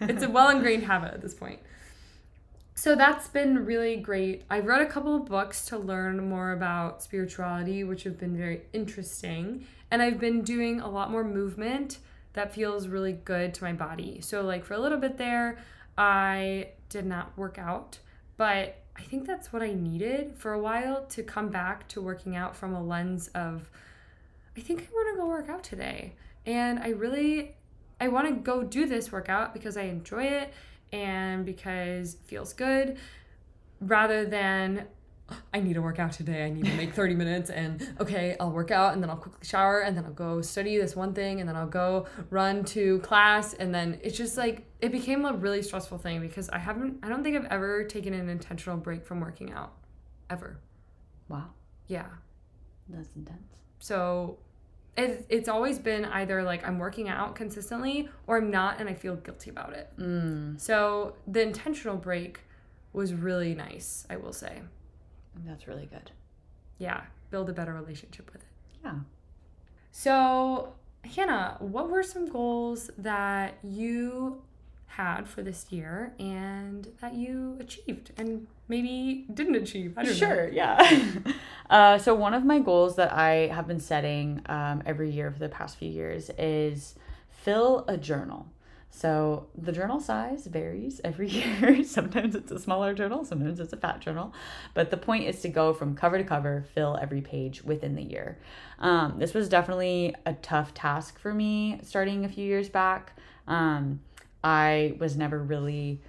it's 0.00 0.22
a 0.22 0.28
well 0.28 0.50
ingrained 0.50 0.84
habit 0.84 1.14
at 1.14 1.22
this 1.22 1.34
point. 1.34 1.60
So 2.78 2.94
that's 2.94 3.26
been 3.26 3.64
really 3.64 3.96
great. 3.96 4.44
I've 4.50 4.66
read 4.66 4.82
a 4.82 4.86
couple 4.86 5.16
of 5.16 5.24
books 5.24 5.64
to 5.68 5.78
learn 5.78 6.28
more 6.28 6.52
about 6.52 7.02
spirituality, 7.02 7.84
which 7.84 8.02
have 8.02 8.18
been 8.18 8.36
very 8.36 8.64
interesting. 8.74 9.66
And 9.90 10.02
I've 10.02 10.20
been 10.20 10.42
doing 10.42 10.80
a 10.80 10.88
lot 10.88 11.10
more 11.10 11.24
movement 11.24 12.00
that 12.34 12.52
feels 12.54 12.86
really 12.86 13.14
good 13.14 13.54
to 13.54 13.64
my 13.64 13.72
body. 13.72 14.20
So, 14.20 14.42
like 14.42 14.62
for 14.62 14.74
a 14.74 14.78
little 14.78 14.98
bit 14.98 15.16
there, 15.16 15.56
I 15.96 16.68
did 16.90 17.06
not 17.06 17.36
work 17.38 17.58
out, 17.58 17.98
but 18.36 18.82
I 18.94 19.00
think 19.00 19.26
that's 19.26 19.54
what 19.54 19.62
I 19.62 19.72
needed 19.72 20.34
for 20.36 20.52
a 20.52 20.60
while 20.60 21.06
to 21.06 21.22
come 21.22 21.48
back 21.48 21.88
to 21.88 22.02
working 22.02 22.36
out 22.36 22.54
from 22.54 22.74
a 22.74 22.82
lens 22.82 23.28
of, 23.28 23.70
I 24.54 24.60
think 24.60 24.82
I 24.82 24.94
want 24.94 25.16
to 25.16 25.22
go 25.22 25.26
work 25.26 25.48
out 25.48 25.64
today. 25.64 26.12
And 26.44 26.78
I 26.78 26.88
really, 26.90 27.56
I 28.02 28.08
want 28.08 28.28
to 28.28 28.34
go 28.34 28.62
do 28.62 28.84
this 28.84 29.10
workout 29.10 29.54
because 29.54 29.78
I 29.78 29.84
enjoy 29.84 30.24
it 30.24 30.52
and 30.92 31.44
because 31.44 32.14
it 32.14 32.20
feels 32.26 32.52
good 32.52 32.96
rather 33.80 34.24
than 34.24 34.86
I 35.52 35.60
need 35.60 35.74
to 35.74 35.82
work 35.82 35.98
out 35.98 36.12
today. 36.12 36.44
I 36.44 36.50
need 36.50 36.66
to 36.66 36.74
make 36.74 36.94
30 36.94 37.14
minutes 37.14 37.50
and 37.50 37.96
okay, 38.00 38.36
I'll 38.38 38.52
work 38.52 38.70
out 38.70 38.94
and 38.94 39.02
then 39.02 39.10
I'll 39.10 39.16
quickly 39.16 39.44
shower 39.44 39.80
and 39.80 39.96
then 39.96 40.04
I'll 40.04 40.12
go 40.12 40.40
study 40.40 40.78
this 40.78 40.94
one 40.94 41.14
thing 41.14 41.40
and 41.40 41.48
then 41.48 41.56
I'll 41.56 41.66
go 41.66 42.06
run 42.30 42.64
to 42.66 43.00
class 43.00 43.52
and 43.54 43.74
then 43.74 43.98
it's 44.02 44.16
just 44.16 44.36
like 44.36 44.64
it 44.80 44.92
became 44.92 45.24
a 45.24 45.32
really 45.32 45.62
stressful 45.62 45.98
thing 45.98 46.20
because 46.20 46.48
I 46.50 46.58
haven't 46.58 46.98
I 47.02 47.08
don't 47.08 47.24
think 47.24 47.36
I've 47.36 47.46
ever 47.46 47.82
taken 47.84 48.14
an 48.14 48.28
intentional 48.28 48.76
break 48.76 49.04
from 49.04 49.20
working 49.20 49.52
out 49.52 49.72
ever. 50.30 50.60
Wow. 51.28 51.50
Yeah. 51.88 52.06
That's 52.88 53.08
intense. 53.16 53.56
So 53.80 54.38
it, 54.96 55.26
it's 55.28 55.48
always 55.48 55.78
been 55.78 56.04
either 56.06 56.42
like 56.42 56.66
I'm 56.66 56.78
working 56.78 57.08
out 57.08 57.34
consistently 57.34 58.08
or 58.26 58.38
I'm 58.38 58.50
not 58.50 58.80
and 58.80 58.88
I 58.88 58.94
feel 58.94 59.16
guilty 59.16 59.50
about 59.50 59.74
it. 59.74 59.90
Mm. 59.98 60.60
So 60.60 61.14
the 61.26 61.42
intentional 61.42 61.96
break 61.96 62.40
was 62.92 63.12
really 63.12 63.54
nice, 63.54 64.06
I 64.08 64.16
will 64.16 64.32
say. 64.32 64.62
That's 65.44 65.68
really 65.68 65.86
good. 65.86 66.10
Yeah, 66.78 67.02
build 67.30 67.50
a 67.50 67.52
better 67.52 67.74
relationship 67.74 68.32
with 68.32 68.42
it. 68.42 68.48
Yeah. 68.82 68.94
So, 69.92 70.74
Hannah, 71.04 71.56
what 71.58 71.90
were 71.90 72.02
some 72.02 72.28
goals 72.28 72.90
that 72.98 73.58
you 73.62 74.42
had 74.86 75.28
for 75.28 75.42
this 75.42 75.66
year 75.70 76.14
and 76.18 76.88
that 77.00 77.14
you 77.14 77.56
achieved 77.60 78.12
and 78.16 78.46
maybe 78.68 79.26
didn't 79.32 79.56
achieve? 79.56 79.94
I 79.96 80.02
don't 80.02 80.12
know. 80.12 80.18
Sure, 80.18 80.48
yeah. 80.48 81.06
uh, 81.70 81.98
so, 81.98 82.14
one 82.14 82.34
of 82.34 82.44
my 82.44 82.58
goals 82.58 82.96
that 82.96 83.12
I 83.12 83.48
have 83.48 83.66
been 83.66 83.80
setting 83.80 84.42
um, 84.46 84.82
every 84.86 85.10
year 85.10 85.30
for 85.30 85.38
the 85.38 85.48
past 85.48 85.76
few 85.76 85.90
years 85.90 86.30
is 86.38 86.94
fill 87.28 87.84
a 87.88 87.96
journal. 87.96 88.46
So 88.96 89.48
the 89.54 89.72
journal 89.72 90.00
size 90.00 90.46
varies 90.46 91.02
every 91.04 91.28
year. 91.60 91.84
sometimes 91.84 92.34
it's 92.34 92.50
a 92.50 92.58
smaller 92.58 92.94
journal, 92.94 93.26
sometimes 93.26 93.60
it's 93.60 93.74
a 93.74 93.76
fat 93.76 94.00
journal. 94.00 94.32
But 94.72 94.90
the 94.90 94.96
point 94.96 95.24
is 95.24 95.42
to 95.42 95.50
go 95.50 95.74
from 95.74 95.94
cover 95.94 96.16
to 96.16 96.24
cover, 96.24 96.64
fill 96.74 96.98
every 96.98 97.20
page 97.20 97.62
within 97.62 97.94
the 97.94 98.02
year. 98.02 98.38
Um, 98.78 99.18
this 99.18 99.34
was 99.34 99.50
definitely 99.50 100.14
a 100.24 100.32
tough 100.32 100.72
task 100.72 101.18
for 101.18 101.34
me 101.34 101.78
starting 101.82 102.24
a 102.24 102.28
few 102.30 102.46
years 102.46 102.70
back. 102.70 103.12
Um, 103.46 104.00
I 104.42 104.96
was 104.98 105.14
never 105.14 105.42
really 105.42 106.00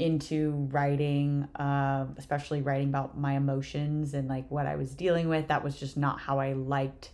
into 0.00 0.52
writing, 0.70 1.46
uh, 1.56 2.06
especially 2.16 2.62
writing 2.62 2.88
about 2.88 3.18
my 3.18 3.34
emotions 3.34 4.14
and 4.14 4.28
like 4.28 4.50
what 4.50 4.66
I 4.66 4.76
was 4.76 4.94
dealing 4.94 5.28
with. 5.28 5.48
That 5.48 5.62
was 5.62 5.78
just 5.78 5.96
not 5.96 6.20
how 6.20 6.38
I 6.38 6.54
liked 6.54 7.10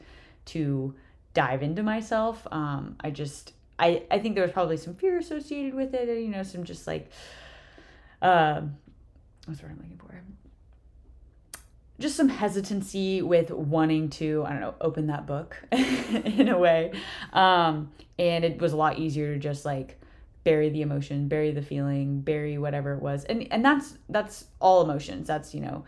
to 0.46 0.94
dive 1.34 1.62
into 1.62 1.82
myself. 1.82 2.46
Um, 2.50 2.96
I 3.00 3.10
just, 3.10 3.52
I, 3.78 4.04
I 4.10 4.18
think 4.18 4.34
there 4.34 4.44
was 4.44 4.52
probably 4.52 4.76
some 4.76 4.94
fear 4.94 5.18
associated 5.18 5.74
with 5.74 5.94
it, 5.94 6.08
you 6.08 6.28
know, 6.28 6.42
some 6.42 6.64
just 6.64 6.86
like, 6.86 7.10
uh, 8.22 8.62
what's 9.44 9.62
what 9.62 9.70
I'm 9.70 9.78
looking 9.78 9.98
for? 9.98 10.06
Just 11.98 12.16
some 12.16 12.28
hesitancy 12.28 13.22
with 13.22 13.50
wanting 13.50 14.10
to, 14.10 14.44
I 14.46 14.50
don't 14.50 14.60
know, 14.60 14.74
open 14.80 15.06
that 15.06 15.26
book 15.26 15.56
in 15.72 16.48
a 16.48 16.58
way. 16.58 16.92
Um, 17.32 17.90
and 18.18 18.44
it 18.44 18.60
was 18.60 18.72
a 18.72 18.76
lot 18.76 18.98
easier 18.98 19.32
to 19.32 19.38
just 19.38 19.64
like, 19.64 19.98
bury 20.46 20.68
the 20.68 20.80
emotion 20.80 21.26
bury 21.26 21.50
the 21.50 21.60
feeling 21.60 22.20
bury 22.20 22.56
whatever 22.56 22.94
it 22.94 23.02
was. 23.02 23.24
And 23.24 23.48
and 23.50 23.64
that's 23.64 23.98
that's 24.08 24.44
all 24.60 24.80
emotions. 24.80 25.26
That's 25.26 25.52
you 25.52 25.60
know 25.60 25.84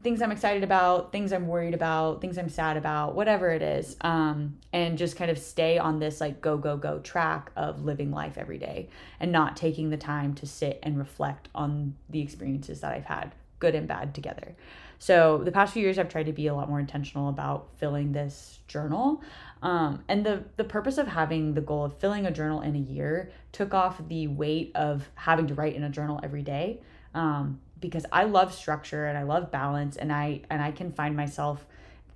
things 0.00 0.22
i'm 0.22 0.30
excited 0.30 0.62
about 0.62 1.10
things 1.10 1.32
i'm 1.32 1.48
worried 1.48 1.74
about 1.74 2.20
things 2.20 2.38
i'm 2.38 2.48
sad 2.48 2.76
about 2.76 3.14
whatever 3.14 3.50
it 3.50 3.62
is. 3.62 3.96
Um 4.00 4.58
and 4.72 4.98
just 4.98 5.16
kind 5.16 5.30
of 5.30 5.38
stay 5.38 5.78
on 5.78 6.00
this 6.00 6.20
like 6.20 6.40
go 6.40 6.58
go 6.58 6.76
go 6.76 6.98
track 6.98 7.52
of 7.54 7.84
living 7.84 8.10
life 8.10 8.38
every 8.38 8.58
day 8.58 8.88
and 9.20 9.30
not 9.30 9.56
taking 9.56 9.90
the 9.90 9.96
time 9.96 10.34
to 10.34 10.46
sit 10.46 10.80
and 10.82 10.98
reflect 10.98 11.48
on 11.54 11.94
the 12.10 12.20
experiences 12.20 12.80
that 12.80 12.92
i've 12.92 13.04
had 13.04 13.34
good 13.60 13.74
and 13.74 13.86
bad 13.86 14.14
together 14.14 14.54
so 14.98 15.38
the 15.44 15.52
past 15.52 15.72
few 15.72 15.82
years 15.82 15.98
i've 15.98 16.08
tried 16.08 16.26
to 16.26 16.32
be 16.32 16.46
a 16.46 16.54
lot 16.54 16.68
more 16.68 16.80
intentional 16.80 17.28
about 17.28 17.68
filling 17.78 18.12
this 18.12 18.58
journal 18.66 19.22
um, 19.62 20.04
and 20.08 20.24
the 20.24 20.44
the 20.56 20.64
purpose 20.64 20.98
of 20.98 21.08
having 21.08 21.54
the 21.54 21.60
goal 21.60 21.84
of 21.84 21.98
filling 21.98 22.26
a 22.26 22.30
journal 22.30 22.60
in 22.60 22.76
a 22.76 22.78
year 22.78 23.30
took 23.52 23.74
off 23.74 24.00
the 24.08 24.28
weight 24.28 24.70
of 24.74 25.08
having 25.14 25.46
to 25.48 25.54
write 25.54 25.74
in 25.74 25.82
a 25.82 25.90
journal 25.90 26.20
every 26.22 26.42
day. 26.42 26.80
Um, 27.14 27.60
because 27.80 28.04
I 28.12 28.24
love 28.24 28.52
structure 28.52 29.06
and 29.06 29.16
I 29.16 29.22
love 29.22 29.50
balance 29.50 29.96
and 29.96 30.12
I 30.12 30.42
and 30.50 30.62
I 30.62 30.70
can 30.70 30.92
find 30.92 31.16
myself 31.16 31.64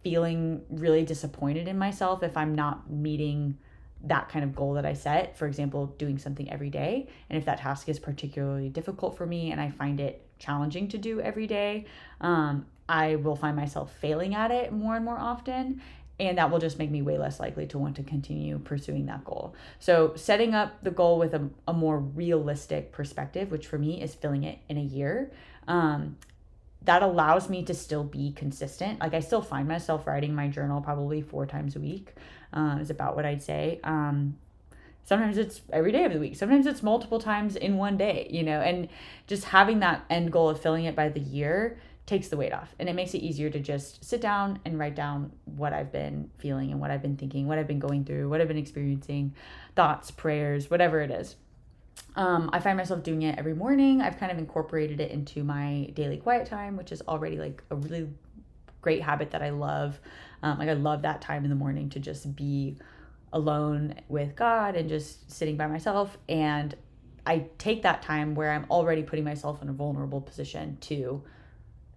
feeling 0.02 0.62
really 0.70 1.04
disappointed 1.04 1.68
in 1.68 1.78
myself 1.78 2.22
if 2.22 2.36
I'm 2.36 2.54
not 2.54 2.90
meeting 2.90 3.58
that 4.04 4.28
kind 4.28 4.44
of 4.44 4.54
goal 4.54 4.74
that 4.74 4.84
I 4.84 4.94
set. 4.94 5.36
For 5.38 5.46
example, 5.46 5.86
doing 5.98 6.18
something 6.18 6.50
every 6.50 6.70
day. 6.70 7.08
And 7.30 7.38
if 7.38 7.44
that 7.44 7.58
task 7.58 7.88
is 7.88 8.00
particularly 8.00 8.68
difficult 8.68 9.16
for 9.16 9.26
me 9.26 9.52
and 9.52 9.60
I 9.60 9.70
find 9.70 10.00
it 10.00 10.26
challenging 10.42 10.88
to 10.88 10.98
do 10.98 11.20
every 11.20 11.46
day, 11.46 11.86
um, 12.20 12.66
I 12.88 13.16
will 13.16 13.36
find 13.36 13.56
myself 13.56 13.94
failing 14.00 14.34
at 14.34 14.50
it 14.50 14.72
more 14.72 14.96
and 14.96 15.04
more 15.04 15.18
often 15.18 15.80
and 16.20 16.38
that 16.38 16.50
will 16.50 16.58
just 16.58 16.78
make 16.78 16.90
me 16.90 17.02
way 17.02 17.18
less 17.18 17.40
likely 17.40 17.66
to 17.66 17.78
want 17.78 17.96
to 17.96 18.02
continue 18.02 18.58
pursuing 18.58 19.06
that 19.06 19.24
goal. 19.24 19.54
So, 19.80 20.12
setting 20.14 20.54
up 20.54 20.82
the 20.82 20.90
goal 20.90 21.18
with 21.18 21.34
a, 21.34 21.48
a 21.66 21.72
more 21.72 21.98
realistic 21.98 22.92
perspective, 22.92 23.50
which 23.50 23.66
for 23.66 23.78
me 23.78 24.00
is 24.00 24.14
filling 24.14 24.44
it 24.44 24.58
in 24.68 24.76
a 24.76 24.82
year, 24.82 25.32
um, 25.66 26.16
that 26.82 27.02
allows 27.02 27.48
me 27.48 27.64
to 27.64 27.74
still 27.74 28.04
be 28.04 28.32
consistent. 28.32 29.00
Like, 29.00 29.14
I 29.14 29.20
still 29.20 29.42
find 29.42 29.66
myself 29.66 30.06
writing 30.06 30.34
my 30.34 30.48
journal 30.48 30.80
probably 30.80 31.22
four 31.22 31.46
times 31.46 31.76
a 31.76 31.80
week, 31.80 32.12
uh, 32.52 32.78
is 32.80 32.90
about 32.90 33.16
what 33.16 33.24
I'd 33.24 33.42
say. 33.42 33.80
Um, 33.82 34.36
sometimes 35.04 35.38
it's 35.38 35.62
every 35.72 35.92
day 35.92 36.04
of 36.04 36.12
the 36.12 36.18
week, 36.18 36.36
sometimes 36.36 36.66
it's 36.66 36.82
multiple 36.82 37.20
times 37.20 37.56
in 37.56 37.76
one 37.76 37.96
day, 37.96 38.28
you 38.30 38.42
know, 38.42 38.60
and 38.60 38.88
just 39.26 39.44
having 39.44 39.80
that 39.80 40.04
end 40.10 40.32
goal 40.32 40.48
of 40.48 40.60
filling 40.60 40.84
it 40.84 40.94
by 40.94 41.08
the 41.08 41.20
year 41.20 41.78
takes 42.04 42.28
the 42.28 42.36
weight 42.36 42.52
off 42.52 42.74
and 42.78 42.88
it 42.88 42.94
makes 42.94 43.14
it 43.14 43.18
easier 43.18 43.48
to 43.48 43.60
just 43.60 44.04
sit 44.04 44.20
down 44.20 44.58
and 44.64 44.78
write 44.78 44.96
down 44.96 45.32
what 45.44 45.72
I've 45.72 45.92
been 45.92 46.30
feeling 46.38 46.72
and 46.72 46.80
what 46.80 46.90
I've 46.90 47.02
been 47.02 47.16
thinking, 47.16 47.46
what 47.46 47.58
I've 47.58 47.68
been 47.68 47.78
going 47.78 48.04
through, 48.04 48.28
what 48.28 48.40
I've 48.40 48.48
been 48.48 48.58
experiencing, 48.58 49.34
thoughts, 49.76 50.10
prayers, 50.10 50.70
whatever 50.70 51.00
it 51.00 51.10
is. 51.10 51.36
Um, 52.16 52.50
I 52.52 52.60
find 52.60 52.76
myself 52.76 53.02
doing 53.02 53.22
it 53.22 53.38
every 53.38 53.54
morning. 53.54 54.02
I've 54.02 54.18
kind 54.18 54.32
of 54.32 54.38
incorporated 54.38 55.00
it 55.00 55.10
into 55.10 55.44
my 55.44 55.90
daily 55.94 56.18
quiet 56.18 56.46
time, 56.46 56.76
which 56.76 56.92
is 56.92 57.02
already 57.02 57.38
like 57.38 57.62
a 57.70 57.76
really 57.76 58.08
great 58.80 59.02
habit 59.02 59.30
that 59.30 59.42
I 59.42 59.50
love. 59.50 59.98
Um, 60.42 60.58
like 60.58 60.68
I 60.68 60.74
love 60.74 61.02
that 61.02 61.20
time 61.20 61.44
in 61.44 61.50
the 61.50 61.56
morning 61.56 61.88
to 61.90 62.00
just 62.00 62.34
be 62.34 62.76
alone 63.32 63.94
with 64.08 64.36
God 64.36 64.76
and 64.76 64.88
just 64.88 65.30
sitting 65.30 65.56
by 65.56 65.66
myself. 65.66 66.18
And 66.28 66.74
I 67.26 67.46
take 67.58 67.82
that 67.82 68.02
time 68.02 68.34
where 68.34 68.50
I'm 68.52 68.66
already 68.70 69.02
putting 69.02 69.24
myself 69.24 69.62
in 69.62 69.68
a 69.68 69.72
vulnerable 69.72 70.20
position 70.20 70.76
to 70.82 71.22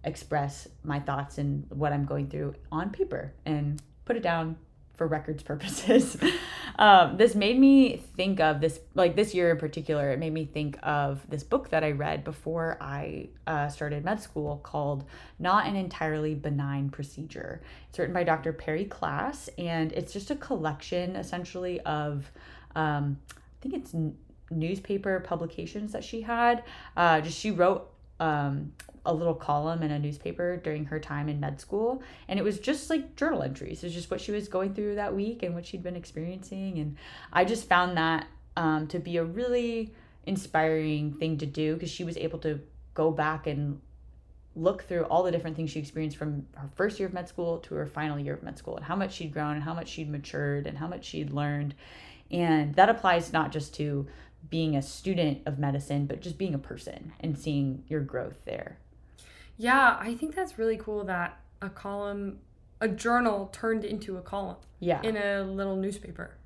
express 0.04 0.68
my 0.84 1.00
thoughts 1.00 1.38
and 1.38 1.66
what 1.70 1.92
I'm 1.92 2.04
going 2.04 2.28
through 2.28 2.54
on 2.70 2.90
paper 2.90 3.34
and 3.44 3.82
put 4.04 4.16
it 4.16 4.22
down 4.22 4.56
for 4.96 5.06
records 5.06 5.42
purposes. 5.42 6.16
um, 6.78 7.16
this 7.16 7.34
made 7.34 7.58
me 7.58 7.96
think 8.16 8.40
of 8.40 8.60
this, 8.60 8.80
like 8.94 9.14
this 9.14 9.34
year 9.34 9.50
in 9.50 9.58
particular, 9.58 10.10
it 10.10 10.18
made 10.18 10.32
me 10.32 10.44
think 10.44 10.78
of 10.82 11.28
this 11.28 11.42
book 11.42 11.70
that 11.70 11.84
I 11.84 11.92
read 11.92 12.24
before 12.24 12.78
I 12.80 13.28
uh, 13.46 13.68
started 13.68 14.04
med 14.04 14.20
school 14.20 14.58
called 14.62 15.04
Not 15.38 15.66
an 15.66 15.76
Entirely 15.76 16.34
Benign 16.34 16.90
Procedure. 16.90 17.60
It's 17.88 17.98
written 17.98 18.14
by 18.14 18.24
Dr. 18.24 18.52
Perri 18.52 18.86
Klass, 18.86 19.48
and 19.58 19.92
it's 19.92 20.12
just 20.12 20.30
a 20.30 20.36
collection 20.36 21.16
essentially 21.16 21.80
of, 21.80 22.30
um, 22.74 23.18
I 23.30 23.62
think 23.62 23.74
it's 23.74 23.94
n- 23.94 24.16
newspaper 24.50 25.20
publications 25.20 25.92
that 25.92 26.04
she 26.04 26.22
had. 26.22 26.64
Uh, 26.96 27.20
just 27.20 27.38
she 27.38 27.50
wrote 27.50 27.90
um, 28.20 28.72
a 29.06 29.14
little 29.14 29.34
column 29.34 29.82
in 29.82 29.90
a 29.90 29.98
newspaper 29.98 30.56
during 30.56 30.84
her 30.86 31.00
time 31.00 31.28
in 31.28 31.40
med 31.40 31.60
school 31.60 32.02
and 32.28 32.38
it 32.38 32.42
was 32.42 32.58
just 32.58 32.90
like 32.90 33.16
journal 33.16 33.42
entries. 33.42 33.82
It's 33.82 33.94
just 33.94 34.10
what 34.10 34.20
she 34.20 34.32
was 34.32 34.48
going 34.48 34.74
through 34.74 34.96
that 34.96 35.14
week 35.14 35.42
and 35.42 35.54
what 35.54 35.64
she'd 35.66 35.82
been 35.82 35.96
experiencing 35.96 36.78
and 36.78 36.96
i 37.32 37.44
just 37.44 37.68
found 37.68 37.96
that 37.96 38.26
um, 38.56 38.86
to 38.88 38.98
be 38.98 39.16
a 39.16 39.24
really 39.24 39.92
inspiring 40.24 41.12
thing 41.12 41.38
to 41.38 41.46
do 41.46 41.74
because 41.74 41.90
she 41.90 42.04
was 42.04 42.16
able 42.16 42.38
to 42.40 42.60
go 42.94 43.10
back 43.10 43.46
and 43.46 43.80
look 44.54 44.84
through 44.84 45.02
all 45.04 45.22
the 45.22 45.30
different 45.30 45.54
things 45.54 45.70
she 45.70 45.78
experienced 45.78 46.16
from 46.16 46.46
her 46.54 46.68
first 46.74 46.98
year 46.98 47.06
of 47.06 47.14
med 47.14 47.28
school 47.28 47.58
to 47.58 47.74
her 47.74 47.86
final 47.86 48.18
year 48.18 48.34
of 48.34 48.42
med 48.42 48.56
school 48.56 48.76
and 48.76 48.84
how 48.84 48.96
much 48.96 49.12
she'd 49.12 49.32
grown 49.32 49.54
and 49.54 49.62
how 49.62 49.74
much 49.74 49.88
she'd 49.88 50.10
matured 50.10 50.66
and 50.66 50.78
how 50.78 50.86
much 50.86 51.04
she'd 51.04 51.30
learned. 51.30 51.74
And 52.30 52.74
that 52.74 52.88
applies 52.88 53.32
not 53.32 53.52
just 53.52 53.74
to 53.74 54.06
being 54.48 54.74
a 54.74 54.82
student 54.82 55.42
of 55.46 55.58
medicine 55.58 56.06
but 56.06 56.20
just 56.20 56.38
being 56.38 56.54
a 56.54 56.58
person 56.58 57.12
and 57.20 57.38
seeing 57.38 57.84
your 57.88 58.00
growth 58.00 58.38
there 58.44 58.78
yeah, 59.56 59.96
I 60.00 60.14
think 60.14 60.34
that's 60.34 60.58
really 60.58 60.76
cool 60.76 61.04
that 61.04 61.38
a 61.62 61.70
column, 61.70 62.38
a 62.80 62.88
journal 62.88 63.48
turned 63.52 63.84
into 63.84 64.16
a 64.16 64.22
column. 64.22 64.56
Yeah. 64.80 65.00
In 65.02 65.16
a 65.16 65.42
little 65.42 65.76
newspaper. 65.76 66.36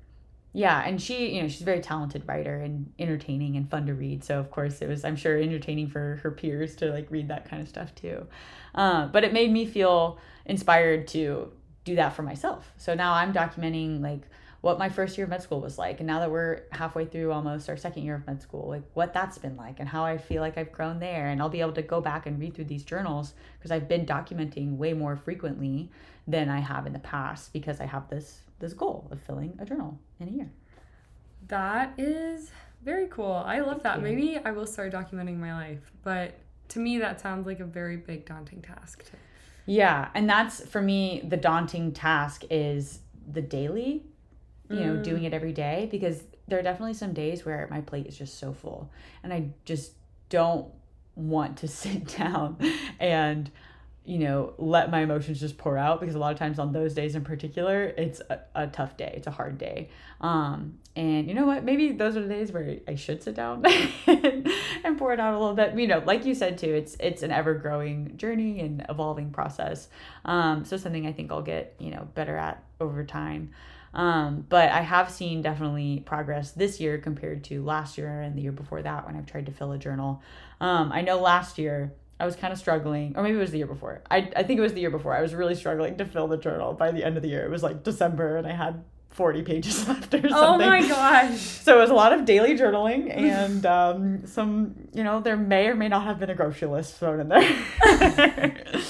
Yeah, 0.53 0.81
and 0.85 1.01
she, 1.01 1.35
you 1.35 1.41
know, 1.41 1.47
she's 1.47 1.61
a 1.61 1.65
very 1.65 1.79
talented 1.79 2.27
writer 2.27 2.57
and 2.57 2.91
entertaining 2.99 3.55
and 3.55 3.69
fun 3.69 3.85
to 3.87 3.93
read. 3.93 4.23
So 4.23 4.39
of 4.39 4.51
course 4.51 4.81
it 4.81 4.89
was, 4.89 5.05
I'm 5.05 5.15
sure, 5.15 5.37
entertaining 5.37 5.87
for 5.87 6.19
her 6.23 6.31
peers 6.31 6.75
to 6.77 6.91
like 6.91 7.09
read 7.09 7.29
that 7.29 7.49
kind 7.49 7.61
of 7.61 7.69
stuff 7.69 7.95
too. 7.95 8.27
Uh, 8.75 9.07
but 9.07 9.23
it 9.23 9.31
made 9.31 9.51
me 9.51 9.65
feel 9.65 10.19
inspired 10.45 11.07
to 11.09 11.51
do 11.85 11.95
that 11.95 12.13
for 12.13 12.23
myself. 12.23 12.73
So 12.77 12.93
now 12.93 13.13
I'm 13.13 13.33
documenting 13.33 14.01
like 14.01 14.23
what 14.61 14.77
my 14.77 14.89
first 14.89 15.17
year 15.17 15.25
of 15.25 15.29
med 15.31 15.41
school 15.41 15.59
was 15.59 15.77
like. 15.77 15.99
And 15.99 16.07
now 16.07 16.19
that 16.19 16.31
we're 16.31 16.61
halfway 16.71 17.05
through 17.05 17.31
almost 17.31 17.67
our 17.67 17.77
second 17.77 18.03
year 18.03 18.15
of 18.15 18.25
med 18.27 18.41
school 18.41 18.69
like 18.69 18.83
what 18.93 19.13
that's 19.13 19.37
been 19.37 19.57
like 19.57 19.79
and 19.79 19.89
how 19.89 20.05
i 20.05 20.17
feel 20.17 20.41
like 20.41 20.57
i've 20.57 20.71
grown 20.71 20.99
there. 20.99 21.27
And 21.27 21.41
i'll 21.41 21.49
be 21.49 21.61
able 21.61 21.73
to 21.73 21.81
go 21.81 21.99
back 21.99 22.25
and 22.27 22.39
read 22.39 22.53
through 22.53 22.65
these 22.65 22.83
journals 22.83 23.33
because 23.57 23.71
i've 23.71 23.87
been 23.87 24.05
documenting 24.05 24.77
way 24.77 24.93
more 24.93 25.15
frequently 25.15 25.89
than 26.27 26.49
i 26.49 26.59
have 26.59 26.85
in 26.85 26.93
the 26.93 26.99
past 26.99 27.51
because 27.53 27.81
i 27.81 27.85
have 27.85 28.07
this 28.09 28.41
this 28.59 28.73
goal 28.73 29.07
of 29.11 29.19
filling 29.21 29.57
a 29.59 29.65
journal 29.65 29.99
in 30.19 30.27
a 30.27 30.31
year. 30.31 30.51
That 31.47 31.93
is 31.97 32.51
very 32.83 33.07
cool. 33.07 33.33
I 33.33 33.59
love 33.59 33.81
that. 33.83 34.01
maybe 34.01 34.37
i 34.45 34.51
will 34.51 34.67
start 34.67 34.93
documenting 34.93 35.37
my 35.37 35.53
life 35.53 35.91
but 36.03 36.35
to 36.69 36.79
me 36.79 36.99
that 36.99 37.19
sounds 37.19 37.47
like 37.47 37.59
a 37.59 37.65
very 37.65 37.97
big 37.97 38.25
daunting 38.25 38.61
task 38.61 39.03
too. 39.05 39.17
yeah. 39.65 40.09
And 40.13 40.29
that's 40.29 40.63
for 40.67 40.81
me 40.81 41.23
the 41.27 41.37
daunting 41.37 41.91
task 41.93 42.43
is 42.51 42.99
the 43.31 43.41
daily 43.41 44.03
you 44.73 44.85
know, 44.85 44.93
mm. 44.95 45.03
doing 45.03 45.23
it 45.23 45.33
every 45.33 45.53
day 45.53 45.87
because 45.91 46.23
there 46.47 46.59
are 46.59 46.63
definitely 46.63 46.93
some 46.93 47.13
days 47.13 47.45
where 47.45 47.67
my 47.71 47.81
plate 47.81 48.07
is 48.07 48.17
just 48.17 48.37
so 48.37 48.53
full 48.53 48.91
and 49.23 49.33
I 49.33 49.49
just 49.65 49.93
don't 50.29 50.67
want 51.15 51.57
to 51.57 51.67
sit 51.67 52.07
down 52.17 52.57
and 52.99 53.49
you 54.03 54.17
know 54.17 54.53
let 54.57 54.89
my 54.89 55.01
emotions 55.01 55.39
just 55.39 55.59
pour 55.59 55.77
out 55.77 55.99
because 55.99 56.15
a 56.15 56.19
lot 56.19 56.33
of 56.33 56.39
times 56.39 56.57
on 56.57 56.73
those 56.73 56.95
days 56.95 57.13
in 57.13 57.23
particular 57.23 57.93
it's 57.97 58.19
a, 58.31 58.39
a 58.55 58.65
tough 58.65 58.97
day 58.97 59.13
it's 59.15 59.27
a 59.27 59.31
hard 59.31 59.57
day. 59.57 59.89
Um 60.19 60.79
and 60.93 61.29
you 61.29 61.33
know 61.33 61.45
what? 61.45 61.63
Maybe 61.63 61.93
those 61.93 62.17
are 62.17 62.21
the 62.21 62.27
days 62.27 62.51
where 62.51 62.79
i 62.85 62.95
should 62.95 63.23
sit 63.23 63.35
down 63.35 63.63
and, 64.07 64.51
and 64.83 64.97
pour 64.97 65.13
it 65.13 65.19
out 65.19 65.33
a 65.33 65.39
little 65.39 65.55
bit. 65.55 65.77
You 65.77 65.87
know 65.87 66.01
like 66.05 66.25
you 66.25 66.33
said 66.33 66.57
too 66.57 66.73
it's 66.73 66.97
it's 66.99 67.21
an 67.21 67.31
ever 67.31 67.53
growing 67.53 68.17
journey 68.17 68.59
and 68.59 68.85
evolving 68.89 69.29
process. 69.29 69.87
Um 70.25 70.65
so 70.65 70.77
something 70.77 71.05
i 71.05 71.13
think 71.13 71.31
i'll 71.31 71.43
get 71.43 71.75
you 71.79 71.91
know 71.91 72.07
better 72.15 72.35
at 72.35 72.63
over 72.79 73.03
time 73.03 73.51
Um, 73.93 74.45
but 74.47 74.71
I 74.71 74.81
have 74.81 75.09
seen 75.11 75.41
definitely 75.41 76.01
progress 76.05 76.51
this 76.51 76.79
year 76.79 76.97
compared 76.97 77.43
to 77.45 77.63
last 77.63 77.97
year 77.97 78.21
and 78.21 78.37
the 78.37 78.41
year 78.41 78.51
before 78.53 78.81
that 78.81 79.05
when 79.05 79.15
I've 79.17 79.25
tried 79.25 79.47
to 79.47 79.51
fill 79.51 79.71
a 79.73 79.77
journal. 79.77 80.21
Um, 80.61 80.91
I 80.91 81.01
know 81.01 81.19
last 81.19 81.57
year 81.57 81.91
I 82.19 82.25
was 82.25 82.35
kind 82.35 82.53
of 82.53 82.59
struggling, 82.59 83.13
or 83.17 83.23
maybe 83.23 83.35
it 83.35 83.41
was 83.41 83.51
the 83.51 83.57
year 83.57 83.67
before. 83.67 84.01
I, 84.09 84.31
I 84.35 84.43
think 84.43 84.59
it 84.59 84.61
was 84.61 84.73
the 84.73 84.79
year 84.81 84.91
before. 84.91 85.15
I 85.15 85.21
was 85.21 85.33
really 85.33 85.55
struggling 85.55 85.97
to 85.97 86.05
fill 86.05 86.27
the 86.27 86.37
journal 86.37 86.73
by 86.73 86.91
the 86.91 87.03
end 87.03 87.17
of 87.17 87.23
the 87.23 87.29
year. 87.29 87.43
It 87.43 87.49
was 87.49 87.63
like 87.63 87.83
December 87.83 88.37
and 88.37 88.47
I 88.47 88.53
had 88.53 88.83
40 89.09 89.41
pages 89.41 89.87
left 89.87 90.13
or 90.13 90.21
something. 90.21 90.31
Oh 90.33 90.57
my 90.57 90.87
gosh. 90.87 91.39
So 91.61 91.77
it 91.77 91.81
was 91.81 91.89
a 91.89 91.93
lot 91.93 92.13
of 92.13 92.25
daily 92.25 92.57
journaling 92.57 93.15
and 93.15 93.65
um, 93.65 94.25
some, 94.25 94.75
you 94.93 95.03
know, 95.03 95.19
there 95.19 95.37
may 95.37 95.67
or 95.67 95.75
may 95.75 95.87
not 95.89 96.03
have 96.03 96.19
been 96.19 96.29
a 96.29 96.35
grocery 96.35 96.67
list 96.67 96.97
thrown 96.97 97.19
in 97.19 97.27
there. 97.29 98.63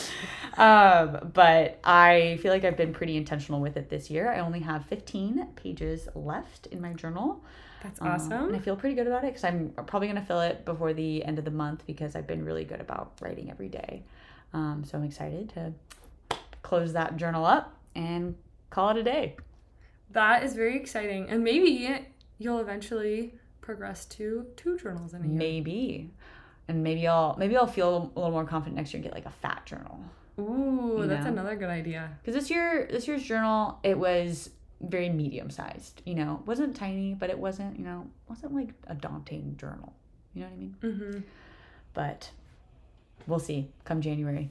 um, 0.58 1.32
but 1.34 1.80
I 1.84 2.38
feel 2.42 2.52
like 2.52 2.64
I've 2.64 2.78
been 2.78 2.94
pretty 2.94 3.18
intentional 3.18 3.62
with 3.62 3.78
it 3.78 3.90
this 3.90 4.10
year. 4.10 4.32
I 4.32 4.40
only 4.40 4.60
have 4.62 4.86
15 4.86 5.48
pages 5.56 6.08
left 6.16 6.68
in 6.68 6.82
my 6.82 6.94
journal. 6.94 7.44
That's 7.84 8.00
Um, 8.02 8.08
awesome. 8.08 8.44
and 8.50 8.56
I 8.56 8.60
feel 8.60 8.76
pretty 8.76 8.96
good 8.96 9.08
about 9.08 9.24
it 9.24 9.28
because 9.28 9.44
I'm 9.44 9.70
probably 9.88 10.08
going 10.08 10.20
to 10.20 10.26
fill 10.26 10.42
it 10.42 10.66
before 10.66 10.94
the 10.94 11.24
end 11.26 11.40
of 11.40 11.46
the 11.46 11.52
month 11.52 11.86
because 11.88 12.16
I've 12.16 12.28
been 12.28 12.46
really 12.46 12.64
good 12.64 12.80
about 12.82 13.14
writing 13.22 13.50
every 13.50 13.70
day. 13.70 14.04
Um, 14.54 14.84
so 14.86 14.98
I'm 14.98 15.04
excited 15.04 15.50
to 15.56 15.74
close 16.62 16.94
that 16.94 17.18
journal 17.18 17.46
up 17.46 17.76
and 17.96 18.36
call 18.70 18.90
it 18.90 18.98
a 18.98 19.04
day. 19.04 19.36
that 20.12 20.44
is 20.44 20.54
very 20.54 20.76
exciting. 20.76 21.30
And 21.30 21.44
maybe 21.44 22.06
you'll 22.38 22.60
eventually 22.60 23.34
progress 23.62 24.06
to 24.06 24.46
two 24.58 24.78
journals 24.78 25.14
in 25.14 25.24
a 25.24 25.28
year. 25.28 25.38
Maybe. 25.38 26.10
And 26.68 26.84
maybe 26.84 27.08
I'll 27.08 27.36
maybe 27.40 27.56
I'll 27.58 27.66
feel 27.68 28.12
a 28.16 28.20
little 28.20 28.32
more 28.32 28.46
confident 28.46 28.76
next 28.76 28.94
year 28.94 28.98
and 28.98 29.04
get 29.06 29.14
like 29.14 29.26
a 29.26 29.32
fat 29.32 29.66
journal. 29.66 30.00
Ooh, 30.40 31.00
You 31.02 31.08
that's 31.08 31.26
know? 31.26 31.32
another 31.32 31.56
good 31.56 31.70
idea. 31.70 32.12
Because 32.22 32.36
this 32.36 32.50
year 32.50 32.88
this 32.92 33.08
year's 33.08 33.24
journal 33.24 33.80
it 33.84 33.98
was 33.98 34.50
very 34.82 35.10
medium 35.10 35.50
sized. 35.50 36.02
You 36.06 36.16
know, 36.16 36.42
wasn't 36.46 36.76
tiny, 36.76 37.14
but 37.14 37.30
it 37.30 37.38
wasn't 37.38 37.78
you 37.78 37.86
know 37.86 38.08
wasn't 38.30 38.56
like 38.56 38.70
a 38.88 38.96
daunting 38.96 39.56
journal. 39.58 39.94
You 40.34 40.42
know 40.42 40.48
what 40.48 40.54
I 40.54 40.58
mean? 40.58 40.76
Mm-hmm. 40.82 41.20
But 41.94 42.32
we'll 43.28 43.40
see 43.40 43.70
come 43.84 44.02
January. 44.02 44.50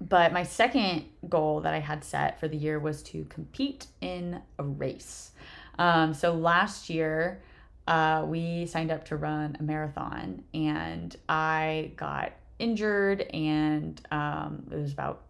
But 0.00 0.32
my 0.32 0.42
second 0.42 1.06
goal 1.28 1.60
that 1.62 1.72
I 1.72 1.78
had 1.78 2.04
set 2.04 2.38
for 2.38 2.48
the 2.48 2.56
year 2.56 2.78
was 2.78 3.02
to 3.04 3.24
compete 3.30 3.86
in 4.02 4.42
a 4.58 4.62
race. 4.62 5.30
Um, 5.78 6.12
so 6.12 6.34
last 6.34 6.90
year, 6.90 7.40
uh, 7.86 8.24
we 8.26 8.66
signed 8.66 8.90
up 8.90 9.06
to 9.06 9.16
run 9.16 9.56
a 9.58 9.62
marathon, 9.62 10.42
and 10.52 11.16
I 11.28 11.92
got 11.96 12.32
injured, 12.58 13.22
and 13.22 14.00
um, 14.10 14.66
it 14.70 14.76
was 14.76 14.92
about 14.92 15.22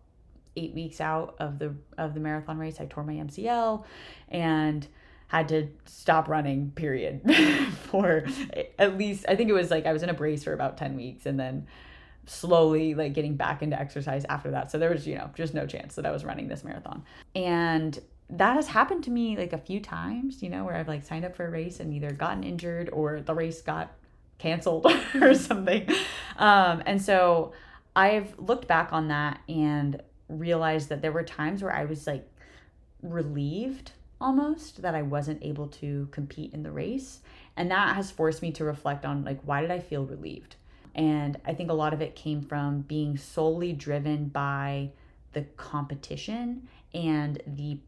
eight 0.57 0.75
weeks 0.75 1.01
out 1.01 1.37
of 1.39 1.59
the 1.59 1.75
of 1.99 2.15
the 2.15 2.21
marathon 2.21 2.59
race. 2.59 2.81
I 2.81 2.87
tore 2.87 3.05
my 3.05 3.15
MCL, 3.15 3.85
and 4.29 4.87
had 5.29 5.49
to 5.49 5.69
stop 5.85 6.29
running. 6.29 6.71
Period. 6.73 7.23
for 7.91 8.27
at 8.79 8.97
least 8.97 9.25
I 9.29 9.37
think 9.37 9.51
it 9.51 9.55
was 9.55 9.71
like 9.71 9.87
I 9.87 9.93
was 9.93 10.03
in 10.03 10.09
a 10.09 10.15
brace 10.15 10.45
for 10.45 10.53
about 10.53 10.77
ten 10.77 10.97
weeks, 10.97 11.27
and 11.27 11.39
then 11.39 11.67
slowly 12.27 12.95
like 12.95 13.15
getting 13.15 13.37
back 13.37 13.63
into 13.63 13.79
exercise 13.79 14.25
after 14.29 14.51
that. 14.51 14.71
So 14.71 14.79
there 14.79 14.91
was, 14.91 15.07
you 15.07 15.15
know, 15.15 15.31
just 15.35 15.55
no 15.55 15.67
chance 15.67 15.95
that 15.95 16.05
I 16.05 16.11
was 16.11 16.25
running 16.25 16.49
this 16.49 16.65
marathon. 16.65 17.05
And 17.35 17.99
that 18.31 18.57
has 18.57 18.67
happened 18.67 19.05
to 19.05 19.11
me 19.11 19.37
like 19.37 19.53
a 19.53 19.59
few 19.59 19.81
times, 19.81 20.43
you 20.43 20.51
know, 20.51 20.65
where 20.65 20.75
I've 20.75 20.89
like 20.89 21.05
signed 21.05 21.25
up 21.25 21.37
for 21.37 21.47
a 21.47 21.51
race 21.51 21.79
and 21.81 21.95
either 21.95 22.11
gotten 22.11 22.43
injured 22.43 22.91
or 22.93 23.21
the 23.21 23.35
race 23.35 23.63
got 23.63 23.93
canceled 24.39 24.87
or 25.21 25.35
something. 25.35 25.89
Um, 26.37 26.83
and 26.87 27.01
so 27.01 27.53
I've 27.95 28.39
looked 28.39 28.69
back 28.69 28.93
on 28.93 29.09
that 29.09 29.41
and 29.49 30.03
realized 30.29 30.89
that 30.89 31.03
there 31.03 31.13
were 31.13 31.23
times 31.23 31.63
where 31.63 31.73
I 31.73 31.85
was 31.85 32.07
like 32.07 32.29
relieved 33.03 33.93
almost 34.21 34.83
that 34.83 34.95
I 34.95 35.03
wasn't 35.03 35.43
able 35.43 35.69
to 35.69 36.09
compete 36.11 36.53
in 36.55 36.63
the 36.63 36.71
race. 36.71 37.21
And 37.57 37.71
that 37.71 37.95
has 37.97 38.11
forced 38.11 38.43
me 38.43 38.51
to 38.53 38.65
reflect 38.65 39.05
on 39.05 39.25
like, 39.25 39.41
why 39.45 39.61
did 39.61 39.71
I 39.71 39.79
feel 39.79 40.05
relieved? 40.05 40.57
And 40.95 41.39
I 41.45 41.55
think 41.55 41.71
a 41.71 41.75
lot 41.75 41.93
of 41.93 42.01
it 42.01 42.15
came 42.15 42.43
from 42.43 42.81
being 42.81 43.17
solely 43.19 43.73
driven 43.73 44.29
by 44.29 44.91
the 45.33 45.43
competition 45.57 46.69
and 46.95 47.43
the 47.47 47.79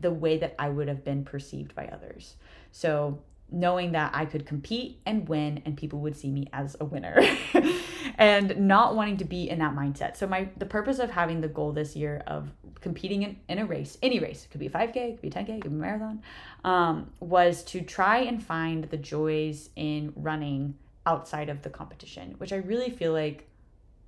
the 0.00 0.10
way 0.10 0.36
that 0.36 0.54
I 0.58 0.68
would 0.68 0.86
have 0.86 1.02
been 1.02 1.24
perceived 1.24 1.74
by 1.74 1.86
others. 1.86 2.34
So 2.72 3.20
knowing 3.50 3.92
that 3.92 4.10
I 4.14 4.26
could 4.26 4.44
compete 4.44 5.00
and 5.06 5.28
win 5.28 5.62
and 5.64 5.76
people 5.76 6.00
would 6.00 6.16
see 6.16 6.30
me 6.30 6.48
as 6.52 6.76
a 6.80 6.84
winner 6.84 7.18
and 8.18 8.56
not 8.58 8.94
wanting 8.94 9.16
to 9.18 9.24
be 9.24 9.48
in 9.48 9.58
that 9.60 9.74
mindset. 9.74 10.16
So 10.16 10.26
my 10.26 10.48
the 10.56 10.66
purpose 10.66 10.98
of 10.98 11.10
having 11.10 11.40
the 11.40 11.48
goal 11.48 11.72
this 11.72 11.96
year 11.96 12.22
of 12.26 12.50
competing 12.80 13.22
in, 13.22 13.36
in 13.48 13.58
a 13.58 13.66
race, 13.66 13.96
any 14.02 14.18
race, 14.18 14.44
it 14.44 14.50
could 14.50 14.60
be 14.60 14.66
a 14.66 14.70
5K, 14.70 14.96
it 14.96 15.12
could 15.12 15.22
be 15.22 15.28
a 15.28 15.30
10K, 15.30 15.48
it 15.48 15.62
could 15.62 15.70
be 15.70 15.78
a 15.78 15.80
marathon, 15.80 16.22
um, 16.64 17.10
was 17.20 17.64
to 17.64 17.80
try 17.80 18.18
and 18.18 18.42
find 18.42 18.84
the 18.84 18.96
joys 18.96 19.70
in 19.76 20.12
running 20.14 20.74
outside 21.06 21.48
of 21.48 21.62
the 21.62 21.70
competition, 21.70 22.34
which 22.38 22.52
I 22.52 22.56
really 22.56 22.90
feel 22.90 23.12
like 23.12 23.48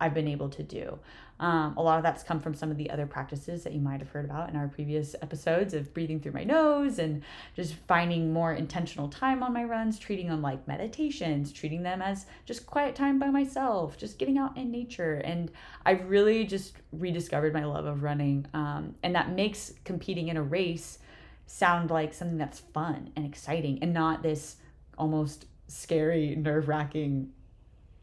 I've 0.01 0.15
been 0.15 0.29
able 0.29 0.49
to 0.51 0.63
do. 0.63 0.99
Um, 1.41 1.75
a 1.79 1.83
lot 1.83 1.97
of 1.97 2.03
that's 2.03 2.23
come 2.23 2.39
from 2.39 2.55
some 2.55 2.71
of 2.71 2.77
the 2.77 2.91
other 2.91 3.07
practices 3.07 3.65
that 3.65 3.73
you 3.73 3.81
might 3.81 4.01
have 4.01 4.11
heard 4.11 4.27
about 4.27 4.51
in 4.51 4.57
our 4.57 4.69
previous 4.69 5.17
episodes 5.23 5.73
of 5.73 5.93
breathing 5.95 6.21
through 6.21 6.33
my 6.33 6.45
nose 6.45 6.99
and 6.99 7.23
just 7.57 7.75
finding 7.89 8.31
more 8.31 8.53
intentional 8.53 9.09
time 9.09 9.43
on 9.43 9.55
my 9.55 9.65
runs, 9.65 9.99
treating 9.99 10.29
them 10.29 10.43
like 10.43 10.69
meditations, 10.69 11.51
treating 11.51 11.83
them 11.83 12.03
as 12.03 12.27
just 12.45 12.67
quiet 12.67 12.95
time 12.95 13.19
by 13.19 13.31
myself, 13.31 13.97
just 13.97 14.19
getting 14.19 14.37
out 14.37 14.55
in 14.59 14.71
nature. 14.71 15.15
And 15.15 15.51
I've 15.87 16.11
really 16.11 16.45
just 16.45 16.75
rediscovered 16.93 17.55
my 17.55 17.65
love 17.65 17.87
of 17.87 18.03
running. 18.03 18.47
Um, 18.53 18.95
and 19.03 19.15
that 19.15 19.31
makes 19.31 19.73
competing 19.85 20.29
in 20.29 20.37
a 20.37 20.43
race 20.43 20.99
sound 21.47 21.91
like 21.91 22.13
something 22.13 22.39
that's 22.39 22.61
fun 22.61 23.11
and 23.17 23.25
exciting 23.25 23.79
and 23.81 23.95
not 23.95 24.23
this 24.23 24.57
almost 24.99 25.47
scary, 25.69 26.37
nerve 26.37 26.69
wracking 26.69 27.31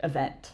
event. 0.04 0.54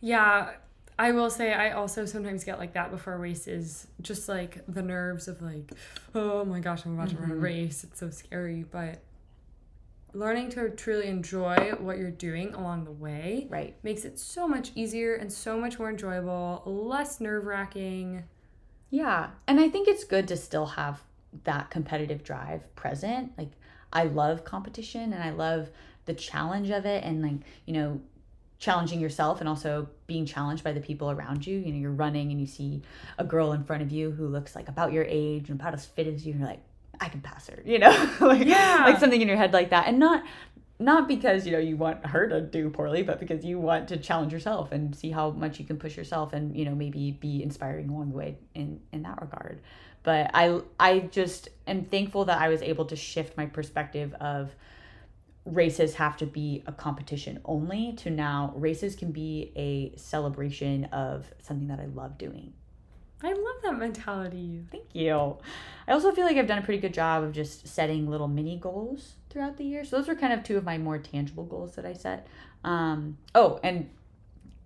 Yeah, 0.00 0.50
I 0.98 1.12
will 1.12 1.30
say 1.30 1.52
I 1.52 1.70
also 1.72 2.04
sometimes 2.06 2.42
get 2.44 2.58
like 2.58 2.72
that 2.72 2.90
before 2.90 3.16
races, 3.18 3.86
just 4.02 4.28
like 4.28 4.64
the 4.66 4.82
nerves 4.82 5.28
of 5.28 5.40
like, 5.40 5.70
oh 6.14 6.44
my 6.44 6.58
gosh, 6.60 6.84
I'm 6.84 6.94
about 6.98 7.10
to 7.10 7.16
run 7.18 7.30
a 7.30 7.34
Mhm. 7.34 7.42
race. 7.42 7.84
It's 7.84 8.00
so 8.00 8.10
scary. 8.10 8.64
But 8.68 8.98
learning 10.14 10.50
to 10.50 10.70
truly 10.70 11.06
enjoy 11.06 11.72
what 11.78 11.98
you're 11.98 12.10
doing 12.10 12.54
along 12.54 12.84
the 12.84 12.90
way 12.90 13.46
Right. 13.50 13.76
makes 13.84 14.04
it 14.04 14.18
so 14.18 14.48
much 14.48 14.72
easier 14.74 15.14
and 15.14 15.32
so 15.32 15.60
much 15.60 15.78
more 15.78 15.90
enjoyable, 15.90 16.62
less 16.66 17.20
nerve 17.20 17.44
wracking. 17.46 18.24
Yeah. 18.90 19.30
And 19.46 19.60
I 19.60 19.68
think 19.68 19.86
it's 19.86 20.04
good 20.04 20.26
to 20.28 20.36
still 20.36 20.66
have 20.66 21.02
that 21.44 21.70
competitive 21.70 22.24
drive 22.24 22.74
present. 22.74 23.36
Like, 23.38 23.50
I 23.92 24.04
love 24.04 24.44
competition 24.44 25.12
and 25.12 25.22
I 25.22 25.30
love 25.30 25.70
the 26.06 26.14
challenge 26.14 26.70
of 26.70 26.86
it 26.86 27.04
and, 27.04 27.22
like, 27.22 27.36
you 27.66 27.74
know, 27.74 28.00
challenging 28.58 29.00
yourself 29.00 29.40
and 29.40 29.48
also 29.48 29.88
being 30.06 30.26
challenged 30.26 30.64
by 30.64 30.72
the 30.72 30.80
people 30.80 31.10
around 31.10 31.46
you. 31.46 31.58
You 31.58 31.72
know, 31.72 31.78
you're 31.78 31.90
running 31.92 32.30
and 32.30 32.40
you 32.40 32.46
see 32.46 32.82
a 33.18 33.24
girl 33.24 33.52
in 33.52 33.64
front 33.64 33.82
of 33.82 33.92
you 33.92 34.10
who 34.10 34.26
looks 34.26 34.56
like 34.56 34.68
about 34.68 34.92
your 34.92 35.04
age 35.04 35.48
and 35.48 35.60
about 35.60 35.74
as 35.74 35.86
fit 35.86 36.06
as 36.06 36.26
you, 36.26 36.32
and 36.32 36.40
you're 36.40 36.48
like, 36.48 36.62
I 37.00 37.08
can 37.08 37.20
pass 37.20 37.46
her, 37.48 37.62
you 37.66 37.78
know? 37.78 38.10
like, 38.20 38.46
Yeah. 38.46 38.82
like 38.84 38.98
something 38.98 39.20
in 39.20 39.28
your 39.28 39.36
head 39.36 39.52
like 39.52 39.70
that. 39.70 39.86
And 39.86 39.98
not 39.98 40.24
not 40.80 41.08
because 41.08 41.44
you 41.44 41.50
know 41.50 41.58
you 41.58 41.76
want 41.76 42.06
her 42.06 42.28
to 42.28 42.40
do 42.40 42.70
poorly 42.70 43.02
but 43.02 43.18
because 43.18 43.44
you 43.44 43.58
want 43.58 43.88
to 43.88 43.96
challenge 43.96 44.32
yourself 44.32 44.70
and 44.70 44.94
see 44.94 45.10
how 45.10 45.30
much 45.30 45.58
you 45.58 45.64
can 45.64 45.76
push 45.76 45.96
yourself 45.96 46.32
and 46.32 46.56
you 46.56 46.64
know 46.64 46.72
maybe 46.72 47.10
be 47.10 47.42
inspiring 47.42 47.88
along 47.88 48.10
the 48.10 48.16
way 48.16 48.38
in 48.54 48.80
in 48.92 49.02
that 49.02 49.20
regard 49.20 49.60
but 50.04 50.30
i 50.34 50.60
i 50.78 51.00
just 51.00 51.48
am 51.66 51.84
thankful 51.84 52.24
that 52.26 52.40
i 52.40 52.48
was 52.48 52.62
able 52.62 52.84
to 52.84 52.94
shift 52.94 53.36
my 53.36 53.44
perspective 53.44 54.14
of 54.20 54.54
races 55.48 55.94
have 55.94 56.16
to 56.16 56.26
be 56.26 56.62
a 56.66 56.72
competition 56.72 57.40
only 57.44 57.92
to 57.94 58.10
now 58.10 58.52
races 58.56 58.94
can 58.94 59.10
be 59.10 59.52
a 59.56 59.96
celebration 59.98 60.84
of 60.86 61.26
something 61.42 61.68
that 61.68 61.80
i 61.80 61.86
love 61.86 62.18
doing 62.18 62.52
I 63.22 63.32
love 63.32 63.56
that 63.64 63.76
mentality. 63.76 64.60
Thank 64.70 64.94
you. 64.94 65.38
I 65.88 65.92
also 65.92 66.12
feel 66.12 66.24
like 66.24 66.36
I've 66.36 66.46
done 66.46 66.58
a 66.58 66.62
pretty 66.62 66.80
good 66.80 66.94
job 66.94 67.24
of 67.24 67.32
just 67.32 67.66
setting 67.66 68.08
little 68.08 68.28
mini 68.28 68.56
goals 68.56 69.14
throughout 69.30 69.56
the 69.56 69.64
year. 69.64 69.84
So 69.84 69.96
those 69.96 70.06
were 70.06 70.14
kind 70.14 70.32
of 70.32 70.44
two 70.44 70.56
of 70.56 70.64
my 70.64 70.78
more 70.78 70.98
tangible 70.98 71.44
goals 71.44 71.74
that 71.74 71.84
I 71.84 71.94
set. 71.94 72.28
Um, 72.62 73.18
oh, 73.34 73.58
and 73.64 73.90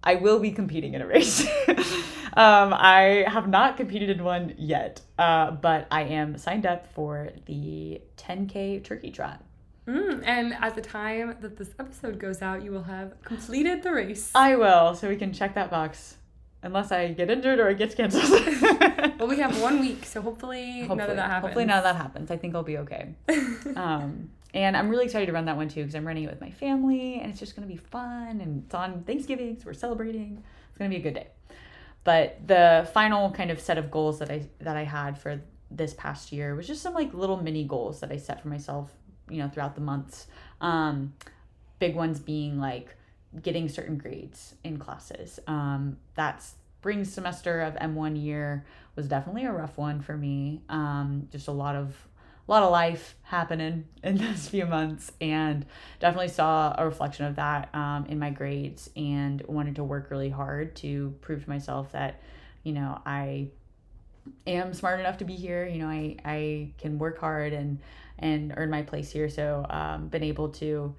I 0.05 0.17
will 0.17 0.39
be 0.39 0.51
competing 0.51 0.93
in 0.95 1.01
a 1.01 1.07
race. 1.07 1.47
um, 1.69 2.75
I 2.75 3.25
have 3.27 3.49
not 3.49 3.79
competed 3.79 4.11
in 4.11 4.23
one 4.23 4.55
yet, 4.59 5.01
uh, 5.19 5.53
but 5.53 5.87
I 5.91 6.03
am 6.03 6.37
signed 6.37 6.67
up 6.67 6.93
for 6.93 7.31
the 7.47 8.03
10K 8.19 8.85
turkey 8.85 9.11
trot. 9.11 9.43
Mm, 9.87 10.23
and 10.25 10.55
at 10.55 10.75
the 10.75 10.81
time 10.81 11.37
that 11.41 11.57
this 11.57 11.71
episode 11.79 12.19
goes 12.19 12.41
out, 12.41 12.63
you 12.63 12.71
will 12.71 12.85
have 12.85 13.21
completed 13.23 13.83
the 13.83 13.93
race. 13.93 14.31
I 14.35 14.57
will, 14.57 14.95
so 14.95 15.09
we 15.09 15.17
can 15.17 15.33
check 15.33 15.55
that 15.55 15.71
box. 15.71 16.17
Unless 16.65 16.93
I 16.93 17.13
get 17.13 17.29
injured 17.29 17.59
or 17.59 17.71
it 17.71 17.79
gets 17.79 17.97
canceled. 17.97 18.31
well, 19.19 19.27
we 19.27 19.39
have 19.39 19.61
one 19.61 19.81
week, 19.89 20.05
so 20.07 20.23
hopefully, 20.23 20.83
none 20.83 21.01
of 21.01 21.17
that 21.17 21.29
happens. 21.29 21.43
Hopefully 21.43 21.65
none 21.65 21.79
of 21.79 21.85
that 21.85 21.97
happens. 21.97 22.31
I 22.31 22.37
think 22.37 22.55
I'll 22.55 22.63
be 22.63 22.79
okay. 22.79 23.15
um, 23.77 24.31
and 24.55 24.77
I'm 24.77 24.89
really 24.89 25.07
excited 25.07 25.27
to 25.27 25.33
run 25.33 25.47
that 25.47 25.57
one 25.57 25.69
too 25.69 25.81
because 25.81 25.97
I'm 25.97 26.07
running 26.07 26.25
it 26.25 26.31
with 26.31 26.41
my 26.41 26.51
family 26.51 27.19
and 27.21 27.31
it's 27.31 27.41
just 27.41 27.57
going 27.57 27.67
to 27.67 27.73
be 27.73 27.81
fun 27.81 28.41
and 28.41 28.63
it's 28.65 28.75
on 28.75 29.03
Thanksgiving, 29.03 29.57
so 29.59 29.65
we're 29.67 29.75
celebrating. 29.75 30.45
It's 30.69 30.79
going 30.79 30.89
to 30.89 30.97
be 30.97 31.01
a 31.01 31.03
good 31.03 31.15
day. 31.15 31.27
But 32.05 32.47
the 32.47 32.89
final 32.95 33.33
kind 33.33 33.51
of 33.51 33.61
set 33.61 33.79
of 33.79 33.91
goals 33.91 34.21
that 34.21 34.31
I 34.31 34.47
that 34.61 34.77
I 34.77 34.85
had 34.85 35.19
for 35.19 35.41
this 35.71 35.95
past 35.95 36.33
year 36.33 36.55
was 36.55 36.67
just 36.67 36.83
some 36.83 36.95
like 36.95 37.13
little 37.15 37.43
mini 37.43 37.65
goals 37.65 38.01
that 38.01 38.13
I 38.13 38.17
set 38.19 38.41
for 38.41 38.49
myself, 38.49 38.93
you 39.29 39.39
know, 39.39 39.49
throughout 39.49 39.75
the 39.75 39.81
months. 39.81 40.27
Um, 40.61 41.15
big 41.79 41.95
ones 41.95 42.21
being 42.21 42.59
like 42.59 42.95
getting 43.43 43.69
certain 43.69 43.97
grades 43.97 44.55
in 44.63 44.79
classes. 44.79 45.41
Um, 45.47 45.97
that 46.15 46.43
spring 46.43 47.05
semester 47.05 47.61
of 47.61 47.75
M1 47.75 48.23
year 48.23 48.65
was 48.97 49.09
definitely 49.09 49.45
a 49.45 49.53
rough 49.53 49.79
one 49.79 50.01
for 50.01 50.17
me. 50.17 50.61
Um, 50.69 51.29
just 51.31 51.49
a 51.49 51.53
lot 51.53 51.77
of 51.77 51.97
a 52.49 52.51
lot 52.51 52.63
of 52.63 52.73
life 52.73 53.15
happening 53.23 53.87
in 54.03 54.17
those 54.17 54.49
few 54.49 54.67
months 54.67 55.13
and 55.21 55.65
definitely 56.01 56.29
saw 56.29 56.75
a 56.77 56.85
reflection 56.85 57.27
of 57.27 57.37
that 57.37 57.75
um, 57.75 58.07
in 58.07 58.19
my 58.19 58.31
grades 58.31 58.91
and 58.97 59.43
wanted 59.47 59.77
to 59.77 59.85
work 59.85 60.11
really 60.11 60.31
hard 60.31 60.75
to 60.77 61.15
prove 61.21 61.45
to 61.45 61.51
myself 61.51 61.93
that 61.93 62.21
you 62.63 62.73
know 62.73 63.01
i 63.07 63.49
am 64.47 64.73
smart 64.73 65.01
enough 65.01 65.19
to 65.19 65.25
be 65.25 65.35
here 65.35 65.67
you 65.67 65.79
know 65.79 65.89
i 65.89 66.17
i 66.25 66.71
can 66.79 66.99
work 66.99 67.19
hard 67.19 67.53
and 67.53 67.79
and 68.19 68.55
earn 68.57 68.71
my 68.71 68.83
place 68.83 69.11
here. 69.11 69.29
So 69.29 69.67
um, 69.71 70.09
been 70.09 70.23
able 70.23 70.49
to 70.51 70.95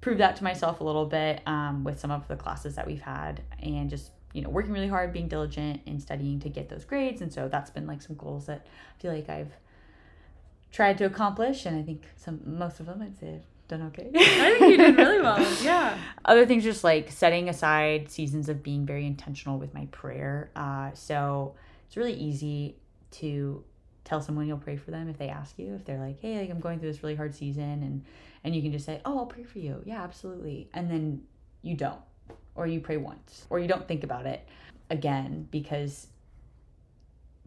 prove 0.00 0.18
that 0.18 0.36
to 0.36 0.44
myself 0.44 0.80
a 0.80 0.84
little 0.84 1.06
bit 1.06 1.40
um, 1.46 1.82
with 1.84 1.98
some 1.98 2.10
of 2.10 2.28
the 2.28 2.36
classes 2.36 2.74
that 2.76 2.86
we've 2.86 3.00
had 3.00 3.42
and 3.62 3.88
just 3.88 4.10
you 4.34 4.42
know 4.42 4.50
working 4.50 4.72
really 4.72 4.88
hard 4.88 5.12
being 5.12 5.28
diligent 5.28 5.80
and 5.86 6.02
studying 6.02 6.40
to 6.40 6.48
get 6.48 6.68
those 6.68 6.84
grades. 6.84 7.22
And 7.22 7.32
so 7.32 7.48
that's 7.48 7.70
been 7.70 7.86
like 7.86 8.02
some 8.02 8.16
goals 8.16 8.46
that 8.46 8.66
i 8.66 9.00
feel 9.00 9.12
like 9.12 9.28
i've 9.28 9.52
tried 10.72 10.98
to 10.98 11.04
accomplish. 11.04 11.64
And 11.66 11.78
i 11.78 11.82
think 11.82 12.02
some 12.16 12.40
most 12.44 12.80
of 12.80 12.86
them 12.86 13.00
i'd 13.00 13.18
say 13.18 13.34
I've 13.36 13.46
done 13.68 13.82
okay. 13.88 14.10
I 14.14 14.56
think 14.58 14.72
you 14.72 14.76
did 14.76 14.96
really 14.96 15.20
well. 15.20 15.38
Yeah. 15.62 15.96
other 16.24 16.44
things 16.44 16.64
just 16.64 16.84
like 16.84 17.10
setting 17.10 17.48
aside 17.48 18.10
seasons 18.10 18.48
of 18.48 18.62
being 18.62 18.84
very 18.84 19.06
intentional 19.06 19.58
with 19.58 19.72
my 19.72 19.86
prayer. 19.86 20.50
Uh, 20.54 20.90
so 20.92 21.54
it's 21.86 21.96
really 21.96 22.12
easy 22.14 22.76
to 23.12 23.64
tell 24.04 24.20
someone 24.20 24.46
you'll 24.46 24.58
pray 24.58 24.76
for 24.76 24.90
them 24.90 25.08
if 25.08 25.18
they 25.18 25.28
ask 25.28 25.58
you 25.58 25.74
if 25.74 25.84
they're 25.84 25.98
like 25.98 26.20
hey 26.20 26.38
like 26.38 26.50
i'm 26.50 26.60
going 26.60 26.78
through 26.78 26.92
this 26.92 27.02
really 27.02 27.14
hard 27.14 27.34
season 27.34 27.82
and 27.82 28.04
and 28.44 28.54
you 28.54 28.62
can 28.62 28.70
just 28.70 28.84
say 28.84 29.00
oh 29.04 29.18
i'll 29.18 29.26
pray 29.26 29.42
for 29.42 29.58
you. 29.58 29.80
Yeah 29.84 30.02
absolutely. 30.02 30.68
And 30.74 30.90
then 30.90 31.22
you 31.62 31.74
don't 31.76 32.00
or 32.54 32.66
you 32.66 32.80
pray 32.80 32.98
once 32.98 33.46
or 33.50 33.58
you 33.58 33.66
don't 33.66 33.88
think 33.88 34.04
about 34.04 34.26
it 34.26 34.46
again 34.90 35.48
because 35.50 36.08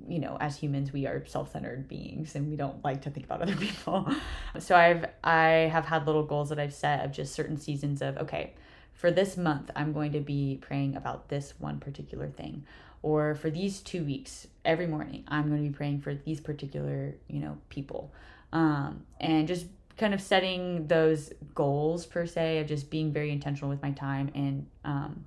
you 0.08 0.20
know 0.20 0.38
as 0.40 0.58
humans 0.58 0.92
we 0.92 1.08
are 1.08 1.26
self-centered 1.26 1.88
beings 1.88 2.36
and 2.36 2.50
we 2.50 2.56
don't 2.56 2.84
like 2.84 3.02
to 3.04 3.10
think 3.10 3.26
about 3.26 3.42
other 3.44 3.56
people. 3.56 4.12
So 4.60 4.76
i've 4.76 5.06
i 5.24 5.70
have 5.72 5.86
had 5.86 6.06
little 6.06 6.24
goals 6.24 6.50
that 6.50 6.60
i've 6.60 6.74
set 6.74 7.06
of 7.06 7.12
just 7.12 7.34
certain 7.34 7.58
seasons 7.58 8.02
of 8.02 8.18
okay 8.18 8.54
for 8.94 9.12
this 9.12 9.38
month 9.38 9.72
i'm 9.76 9.94
going 9.94 10.12
to 10.12 10.20
be 10.20 10.58
praying 10.62 10.96
about 10.96 11.30
this 11.30 11.54
one 11.60 11.80
particular 11.80 12.30
thing 12.30 12.64
or 13.02 13.36
for 13.36 13.50
these 13.50 13.80
two 13.80 14.04
weeks 14.04 14.48
every 14.66 14.88
morning 14.88 15.24
i'm 15.28 15.50
going 15.50 15.64
to 15.64 15.70
be 15.70 15.76
praying 15.76 16.00
for 16.00 16.14
these 16.14 16.40
particular 16.40 17.16
you 17.28 17.40
know 17.40 17.58
people 17.70 18.12
um, 18.54 19.04
and 19.20 19.48
just 19.48 19.66
kind 19.98 20.14
of 20.14 20.22
setting 20.22 20.88
those 20.88 21.34
goals 21.54 22.06
per 22.06 22.26
se 22.26 22.60
of 22.60 22.68
just 22.68 22.90
being 22.90 23.12
very 23.12 23.32
intentional 23.32 23.70
with 23.70 23.82
my 23.82 23.92
time 23.92 24.30
and 24.36 24.66
um, 24.86 25.26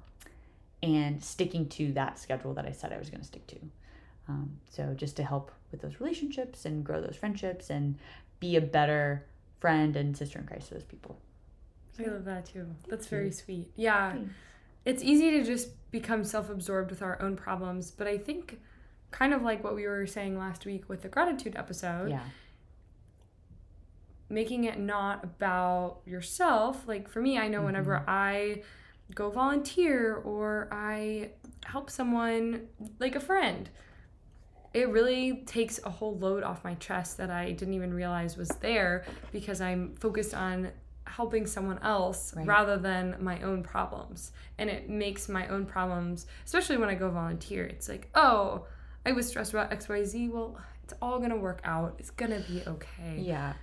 and 0.83 1.23
sticking 1.23 1.69
to 1.69 1.93
that 1.93 2.19
schedule 2.19 2.55
that 2.55 2.67
i 2.67 2.73
said 2.73 2.93
i 2.93 2.99
was 2.99 3.11
going 3.11 3.21
to 3.21 3.27
stick 3.27 3.47
to 3.47 3.59
um, 4.29 4.59
so 4.69 4.95
just 4.95 5.17
to 5.17 5.25
help 5.25 5.51
with 5.71 5.83
those 5.83 6.01
relationships 6.01 6.65
and 6.65 6.85
grow 6.85 7.01
those 7.01 7.17
friendships 7.17 7.71
and 7.71 7.99
be 8.39 8.57
a 8.57 8.61
better 8.61 9.25
friend 9.61 9.97
and 9.97 10.17
sister 10.17 10.39
in 10.39 10.47
christ 10.47 10.69
to 10.69 10.75
those 10.75 10.85
people 10.85 11.19
I 12.07 12.11
love 12.11 12.25
that 12.25 12.47
too. 12.47 12.67
That's 12.89 13.07
you. 13.07 13.11
very 13.11 13.31
sweet. 13.31 13.71
Yeah. 13.77 14.13
Thanks. 14.13 14.33
It's 14.85 15.03
easy 15.03 15.31
to 15.33 15.45
just 15.45 15.69
become 15.91 16.25
self 16.25 16.51
absorbed 16.51 16.91
with 16.91 17.03
our 17.03 17.21
own 17.21 17.37
problems, 17.37 17.91
but 17.91 18.07
I 18.07 18.19
think, 18.19 18.61
kind 19.11 19.35
of 19.35 19.43
like 19.43 19.63
what 19.63 19.75
we 19.75 19.87
were 19.87 20.07
saying 20.07 20.39
last 20.39 20.65
week 20.65 20.89
with 20.89 21.03
the 21.03 21.09
gratitude 21.09 21.57
episode, 21.57 22.11
yeah 22.11 22.23
making 24.31 24.65
it 24.65 24.79
not 24.79 25.25
about 25.25 25.99
yourself. 26.07 26.87
Like 26.87 27.09
for 27.09 27.21
me, 27.21 27.37
I 27.37 27.49
know 27.49 27.63
whenever 27.63 27.97
Mm-hmm. 27.97 28.11
I 28.11 28.63
go 29.15 29.29
volunteer 29.31 30.15
or 30.15 30.69
I 30.71 31.31
help 31.65 31.91
someone, 31.91 32.69
like 33.01 33.17
a 33.17 33.21
friend, 33.21 33.69
it 34.73 34.89
really 34.89 35.43
takes 35.47 35.81
a 35.85 35.91
whole 35.91 36.17
load 36.17 36.45
off 36.45 36.63
my 36.63 36.75
chest 36.75 37.17
that 37.17 37.29
I 37.29 37.51
didn't 37.51 37.75
even 37.75 37.93
realize 37.93 38.37
was 38.37 38.51
there 38.61 39.05
because 39.33 39.61
I'm 39.61 39.97
focused 39.97 40.33
on 40.33 40.71
helping 41.17 41.47
someone 41.47 41.79
else 41.83 42.33
Right. 42.37 42.47
rather 42.47 42.77
than 42.79 43.17
my 43.21 43.41
own 43.43 43.63
problems. 43.63 44.33
And 44.59 44.71
it 44.71 44.89
makes 44.89 45.29
my 45.29 45.47
own 45.49 45.67
problems, 45.67 46.27
especially 46.45 46.77
when 46.79 46.89
I 46.89 46.95
go 46.95 47.11
volunteer, 47.11 47.65
it's 47.65 47.89
like, 47.89 48.09
oh, 48.15 48.67
I 49.05 49.13
was 49.13 49.27
stressed 49.29 49.53
about 49.53 49.71
XYZ. 49.71 50.31
Well, 50.31 50.59
it's 50.85 50.95
all 51.03 51.19
going 51.19 51.31
to 51.31 51.37
work 51.37 51.61
out. 51.65 51.97
It's 51.99 52.11
going 52.11 52.33
to 52.33 52.41
be 52.51 52.63
okay. 52.67 53.17
yeah 53.19 53.55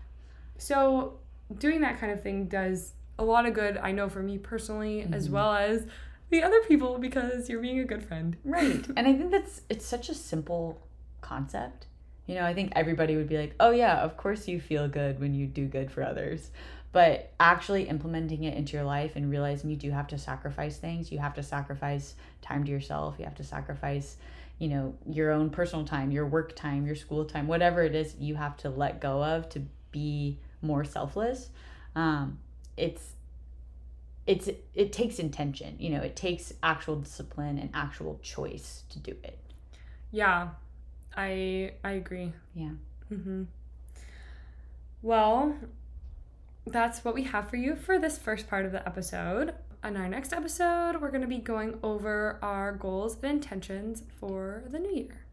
So, 0.57 1.19
doing 1.57 1.81
that 1.81 1.99
kind 1.99 2.11
of 2.11 2.21
thing 2.23 2.45
does 2.47 2.93
a 3.19 3.23
lot 3.23 3.45
of 3.45 3.53
good, 3.53 3.77
I 3.77 3.91
know 3.91 4.09
for 4.09 4.21
me 4.21 4.37
personally, 4.37 5.07
as 5.11 5.27
Mhm. 5.27 5.31
well 5.31 5.53
as 5.55 5.87
the 6.29 6.43
other 6.43 6.61
people 6.67 6.97
because 6.97 7.49
you're 7.49 7.61
being 7.61 7.79
a 7.79 7.85
good 7.85 8.03
friend. 8.03 8.35
Right. 8.43 8.85
And 8.97 9.07
I 9.07 9.13
think 9.13 9.31
that's 9.31 9.61
it's 9.69 9.85
such 9.85 10.09
a 10.09 10.13
simple 10.13 10.81
concept. 11.21 11.87
You 12.25 12.35
know, 12.35 12.45
I 12.45 12.53
think 12.53 12.73
everybody 12.75 13.15
would 13.15 13.29
be 13.29 13.37
like, 13.37 13.55
"Oh 13.59 13.71
yeah, 13.71 14.01
of 14.03 14.17
course 14.17 14.47
you 14.49 14.59
feel 14.59 14.87
good 14.89 15.19
when 15.21 15.33
you 15.33 15.45
do 15.47 15.65
good 15.65 15.89
for 15.91 16.03
others." 16.03 16.51
But 16.97 17.31
actually 17.39 17.83
implementing 17.89 18.43
it 18.45 18.55
into 18.55 18.75
your 18.75 18.83
life 18.83 19.15
and 19.15 19.29
realizing 19.29 19.69
you 19.69 19.75
do 19.75 19.91
have 19.91 20.07
to 20.07 20.17
sacrifice 20.17 20.77
things, 20.77 21.11
you 21.11 21.19
have 21.19 21.35
to 21.35 21.43
sacrifice 21.43 22.15
time 22.41 22.63
to 22.63 22.71
yourself, 22.71 23.17
you 23.19 23.25
have 23.25 23.35
to 23.35 23.43
sacrifice, 23.43 24.17
you 24.57 24.67
know, 24.67 24.95
your 25.05 25.29
own 25.31 25.51
personal 25.51 25.85
time, 25.85 26.09
your 26.09 26.25
work 26.25 26.55
time, 26.55 26.87
your 26.87 26.95
school 26.95 27.23
time, 27.23 27.45
whatever 27.45 27.83
it 27.83 27.93
is 27.93 28.15
you 28.17 28.33
have 28.33 28.57
to 28.57 28.71
let 28.71 28.99
go 28.99 29.23
of 29.23 29.47
to 29.49 29.61
be 29.91 30.39
more 30.63 30.83
selfless. 30.83 31.51
Um, 31.95 32.39
it's 32.77 33.13
it's 34.25 34.49
it 34.73 34.91
takes 34.91 35.19
intention 35.19 35.75
you 35.79 35.89
know 35.89 36.01
it 36.01 36.15
takes 36.15 36.51
actual 36.61 36.95
discipline 36.97 37.57
and 37.59 37.69
actual 37.73 38.19
choice 38.23 38.83
to 38.89 38.99
do 38.99 39.11
it 39.23 39.37
Yeah, 40.11 40.49
I 41.15 41.73
I 41.83 41.91
agree. 41.91 42.33
yeah 42.55 42.71
Mm-hmm. 43.13 43.43
Well, 45.01 45.55
that's 46.71 47.05
what 47.05 47.13
we 47.13 47.23
have 47.23 47.49
for 47.49 47.55
you 47.55 47.75
for 47.75 47.99
this 47.99 48.17
first 48.17 48.49
part 48.49 48.65
of 48.65 48.71
the 48.71 48.85
episode. 48.87 49.53
On 49.83 49.95
our 49.95 50.09
next 50.09 50.33
episode, 50.33 50.99
we're 50.99 51.11
going 51.11 51.21
to 51.21 51.27
be 51.27 51.37
going 51.37 51.79
over 51.83 52.39
our 52.41 52.73
goals 52.73 53.15
and 53.21 53.31
intentions 53.31 54.03
for 54.19 54.63
the 54.69 54.79
new 54.79 54.93
year. 54.93 55.26